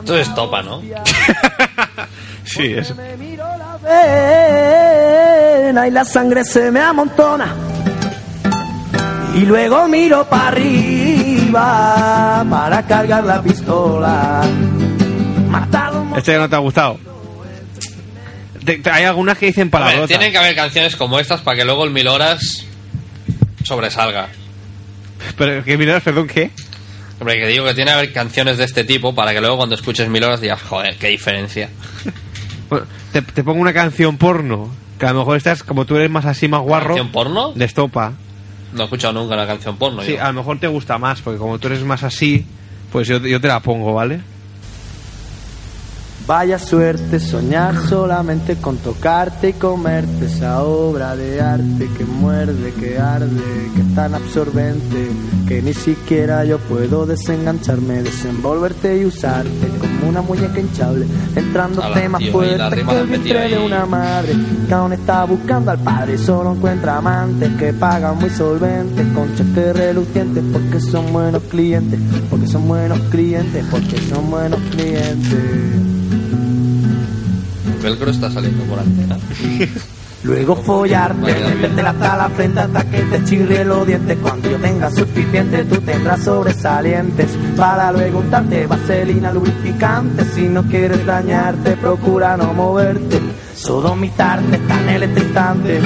[0.00, 0.82] Esto es topa, ¿no?
[2.44, 2.92] Sí, es.
[5.72, 7.54] Pena y la sangre se me amontona.
[9.34, 14.42] Y luego miro para arriba para cargar la pistola.
[16.16, 16.98] Este ya no te ha gustado.
[18.92, 20.08] Hay algunas que dicen palabrotas.
[20.08, 22.64] tienen que haber canciones como estas para que luego el Mil Horas
[23.64, 24.28] sobresalga.
[25.36, 26.50] Pero que miras, perdón, ¿qué?
[27.20, 29.74] Hombre, que digo que tiene que haber canciones de este tipo para que luego cuando
[29.74, 31.68] escuches Mil Horas digas, joder, qué diferencia.
[32.70, 34.74] Bueno, te, te pongo una canción porno.
[34.98, 36.94] Que a lo mejor estás, como tú eres más así, más guarro.
[36.94, 37.52] ¿Canción porno?
[37.52, 38.14] De estopa.
[38.72, 40.02] No he escuchado nunca una canción porno.
[40.02, 40.24] Sí, yo.
[40.24, 42.46] a lo mejor te gusta más, porque como tú eres más así,
[42.90, 44.20] pues yo, yo te la pongo, ¿vale?
[46.26, 52.98] Vaya suerte soñar solamente con tocarte y comerte esa obra de arte que muerde, que
[52.98, 53.28] arde,
[53.74, 55.10] que es tan absorbente
[55.46, 61.06] que ni siquiera yo puedo desengancharme, desenvolverte y usarte como una muñeca hinchable,
[61.36, 64.34] entrándote Ala, más tío, y fuerte la que el vientre de una madre
[64.72, 69.76] aún está buscando al padre y solo encuentra amantes que pagan muy solventes con cheques
[69.76, 75.93] relucientes porque son buenos clientes, porque son buenos clientes, porque son buenos clientes.
[77.84, 79.18] El velcro está saliendo por antena.
[80.24, 84.16] Luego follarte, metértela hasta la frente hasta que te chirre los dientes.
[84.22, 87.28] Cuando yo tenga suficiente, tú tendrás sobresalientes.
[87.58, 90.24] Para luego untarte vaselina lubrificante.
[90.34, 93.20] Si no quieres dañarte, procura no moverte.
[93.56, 95.80] Sodomitarte tan electrizante.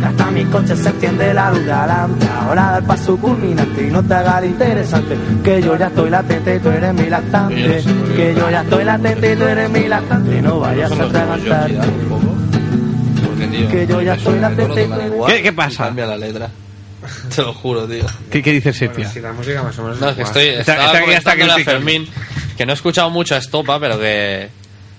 [0.00, 2.26] que Hasta mi coche se enciende la luz de adelante.
[2.40, 5.16] Ahora da el paso culminante y no te haga el interesante.
[5.42, 7.82] Que yo ya estoy latente y tú eres mi lactante.
[8.16, 10.42] Que yo ya estoy latente y tú eres mi lactante.
[10.42, 11.78] No vayas a atragantarte.
[13.50, 15.84] Tío, Que yo ya soy la el velcro tete- tocan igual ¿Qué- qué y pasa?
[15.84, 16.48] Cambia la letra.
[17.34, 18.04] Te lo juro, tío.
[18.30, 19.08] ¿Qué, qué dice Sepia?
[19.08, 20.46] Si la música más o menos No, es que estoy.
[20.46, 21.64] Está- Estaba está- está criticando.
[21.64, 22.08] Fermín
[22.56, 24.48] que no he escuchado mucho a Estopa, pero que.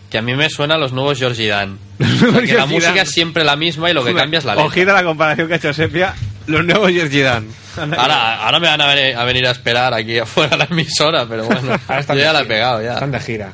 [0.09, 1.77] Que a mí me suena a los nuevos Georgie Dan.
[1.99, 4.53] O sea, que la música es siempre la misma y lo que cambia es la
[4.53, 4.67] letra.
[4.67, 6.13] Ojita la comparación que ha hecho Sepia.
[6.47, 7.47] Los nuevos Georgie Dan.
[7.77, 11.25] Ahora, ahora me van a venir, a venir a esperar aquí afuera de la emisora,
[11.27, 12.93] pero bueno, Ahora están yo ya la he pegado ya.
[12.93, 13.53] Están de gira.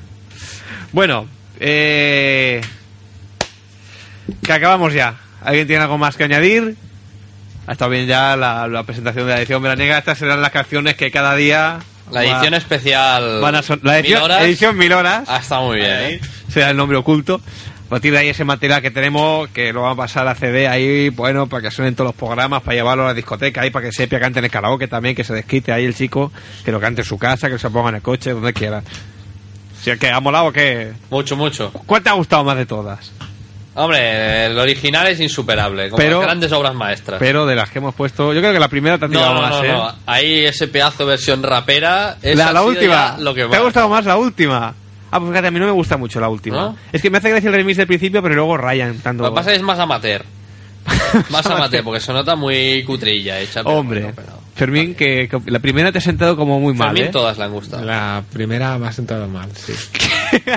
[0.92, 1.28] Bueno,
[1.60, 2.62] eh...
[4.44, 5.16] Que acabamos ya.
[5.42, 6.76] ¿Alguien tiene algo más que añadir?
[7.68, 9.98] Ha estado bien ya la, la presentación de la edición veraniega.
[9.98, 11.80] Estas serán las canciones que cada día...
[12.12, 13.40] La edición va- especial.
[13.42, 14.44] van a son- la edición, Mil horas.
[14.44, 15.24] edición mil horas.
[15.28, 16.22] Ah, está muy bien, ¿eh?
[16.50, 17.42] Será el nombre oculto.
[17.90, 21.10] partir de ahí ese material que tenemos, que lo vamos a pasar a CD ahí,
[21.10, 23.92] bueno, para que suenen todos los programas, para llevarlo a la discoteca, ahí para que
[23.92, 26.32] Sepia cante en el karaoke también, que se desquite ahí el chico,
[26.64, 28.82] que lo cante en su casa, que se ponga en el coche, donde quiera.
[29.82, 30.94] Si es que ha molado que...
[31.10, 31.70] Mucho, mucho.
[31.86, 33.12] ¿Cuál te ha gustado más de todas?
[33.74, 37.20] Hombre, el original es insuperable, como Pero- las grandes obras maestras.
[37.20, 39.34] Pero de las que hemos puesto, yo creo que la primera te ha no, tirado
[39.36, 39.68] no, más, no, ¿eh?
[39.72, 39.96] no.
[40.06, 42.18] Ahí ese pedazo versión rapera.
[42.22, 43.16] La, la última.
[43.20, 43.62] Lo que ¿Te ha más.
[43.64, 44.74] gustado más la última?
[45.10, 46.58] Ah, pues fíjate, a mí no me gusta mucho la última.
[46.58, 46.78] ¿No?
[46.92, 49.24] Es que me hace gracia el remix del principio, pero luego rayan tanto.
[49.24, 50.24] Lo que pasa es que es más amateur.
[51.30, 53.64] más amateur, porque se nota muy cutrilla hecha.
[53.64, 56.90] pero Hombre, bueno, pero- Fermín, que, que la primera te ha sentado como muy mal,
[56.90, 57.10] Fermín ¿eh?
[57.12, 57.84] todas le han gustado.
[57.86, 59.74] La primera me ha sentado mal, sí.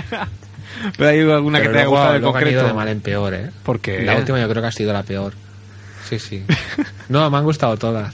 [0.97, 2.59] Pero hay alguna Pero que te haya gustado en luego han concreto.
[2.61, 3.51] ido de mal en peor, ¿eh?
[3.63, 4.03] ¿Por qué?
[4.03, 5.33] La última yo creo que ha sido la peor.
[6.09, 6.45] Sí, sí.
[7.09, 8.13] No, me han gustado todas.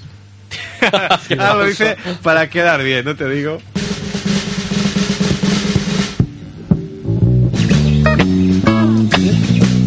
[1.28, 3.58] Ya lo dice para quedar bien, no te digo.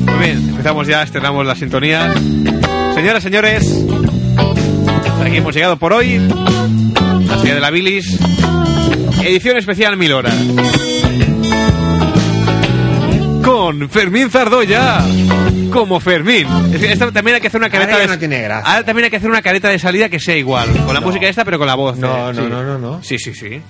[0.06, 2.14] Muy bien, empezamos ya, estrenamos las sintonías.
[2.96, 3.86] Señoras, señores,
[4.38, 6.20] hasta aquí hemos llegado por hoy.
[7.28, 8.18] La serie de la bilis.
[9.24, 10.36] Edición especial Mil Horas.
[13.64, 15.00] Con Fermín Zardoya.
[15.72, 16.46] Como Fermín.
[16.74, 18.70] Es que esto también hay que hacer una careta Ahora ya de no tiene gracia.
[18.72, 20.68] Ahora también hay que hacer una careta de salida que sea igual.
[20.86, 21.98] Con la música esta, pero con la voz.
[21.98, 22.50] No, eh, no, sí.
[22.50, 23.02] no, no, no.
[23.02, 23.62] Sí, sí, sí.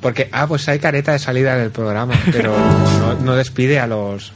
[0.00, 2.54] Porque, ah, pues hay careta de salida del programa, pero
[3.00, 4.30] no, no despide a los,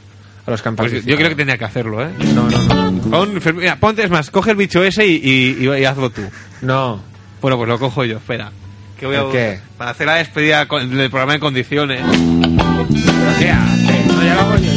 [0.45, 0.91] a los Pues campos.
[1.05, 2.09] yo creo que tenía que hacerlo, ¿eh?
[2.35, 3.09] No, no, no.
[3.17, 6.09] Con Fermín- mira, ponte, es más, coge el bicho ese y, y- y- y hazlo
[6.09, 6.23] tú.
[6.61, 7.01] No.
[7.41, 8.51] Bueno, pues lo cojo yo, espera.
[8.99, 9.59] Que voy a, ¿El qué?
[9.77, 12.01] Para hacer la despedida con- del programa en condiciones.
[12.03, 14.05] Pero qué hace?
[14.07, 14.70] No, ya lo hago yo, ya lo hago yo.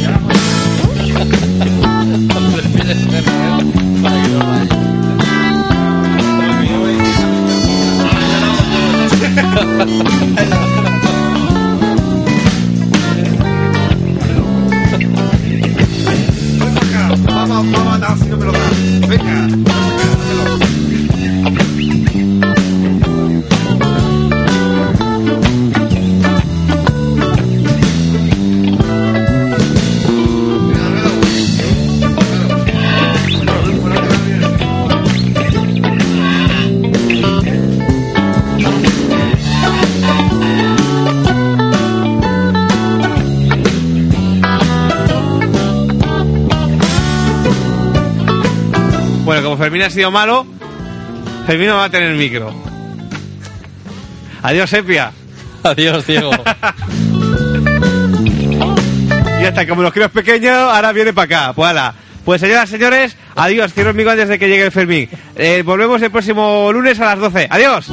[49.85, 50.47] Ha sido malo,
[51.45, 52.51] Fermín no va a tener micro.
[54.41, 55.11] Adiós, Sepia.
[55.63, 56.31] Adiós, Diego.
[58.23, 61.53] Y ya está, como los críos pequeños, ahora viene para acá.
[61.53, 61.93] Pues ala.
[62.23, 63.73] Pues señoras señores, adiós.
[63.73, 65.07] Cierro el micro antes de que llegue Fermín.
[65.35, 67.47] Eh, volvemos el próximo lunes a las 12.
[67.51, 67.91] Adiós.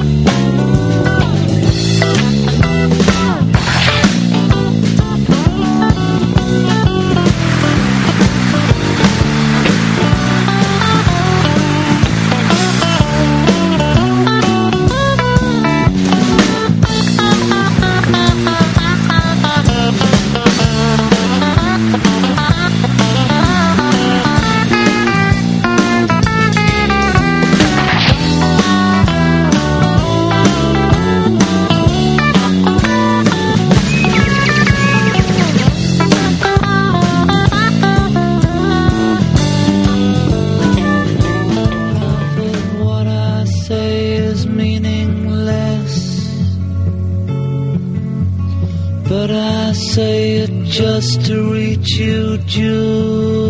[49.23, 53.42] But I say it just to reach you, Julia.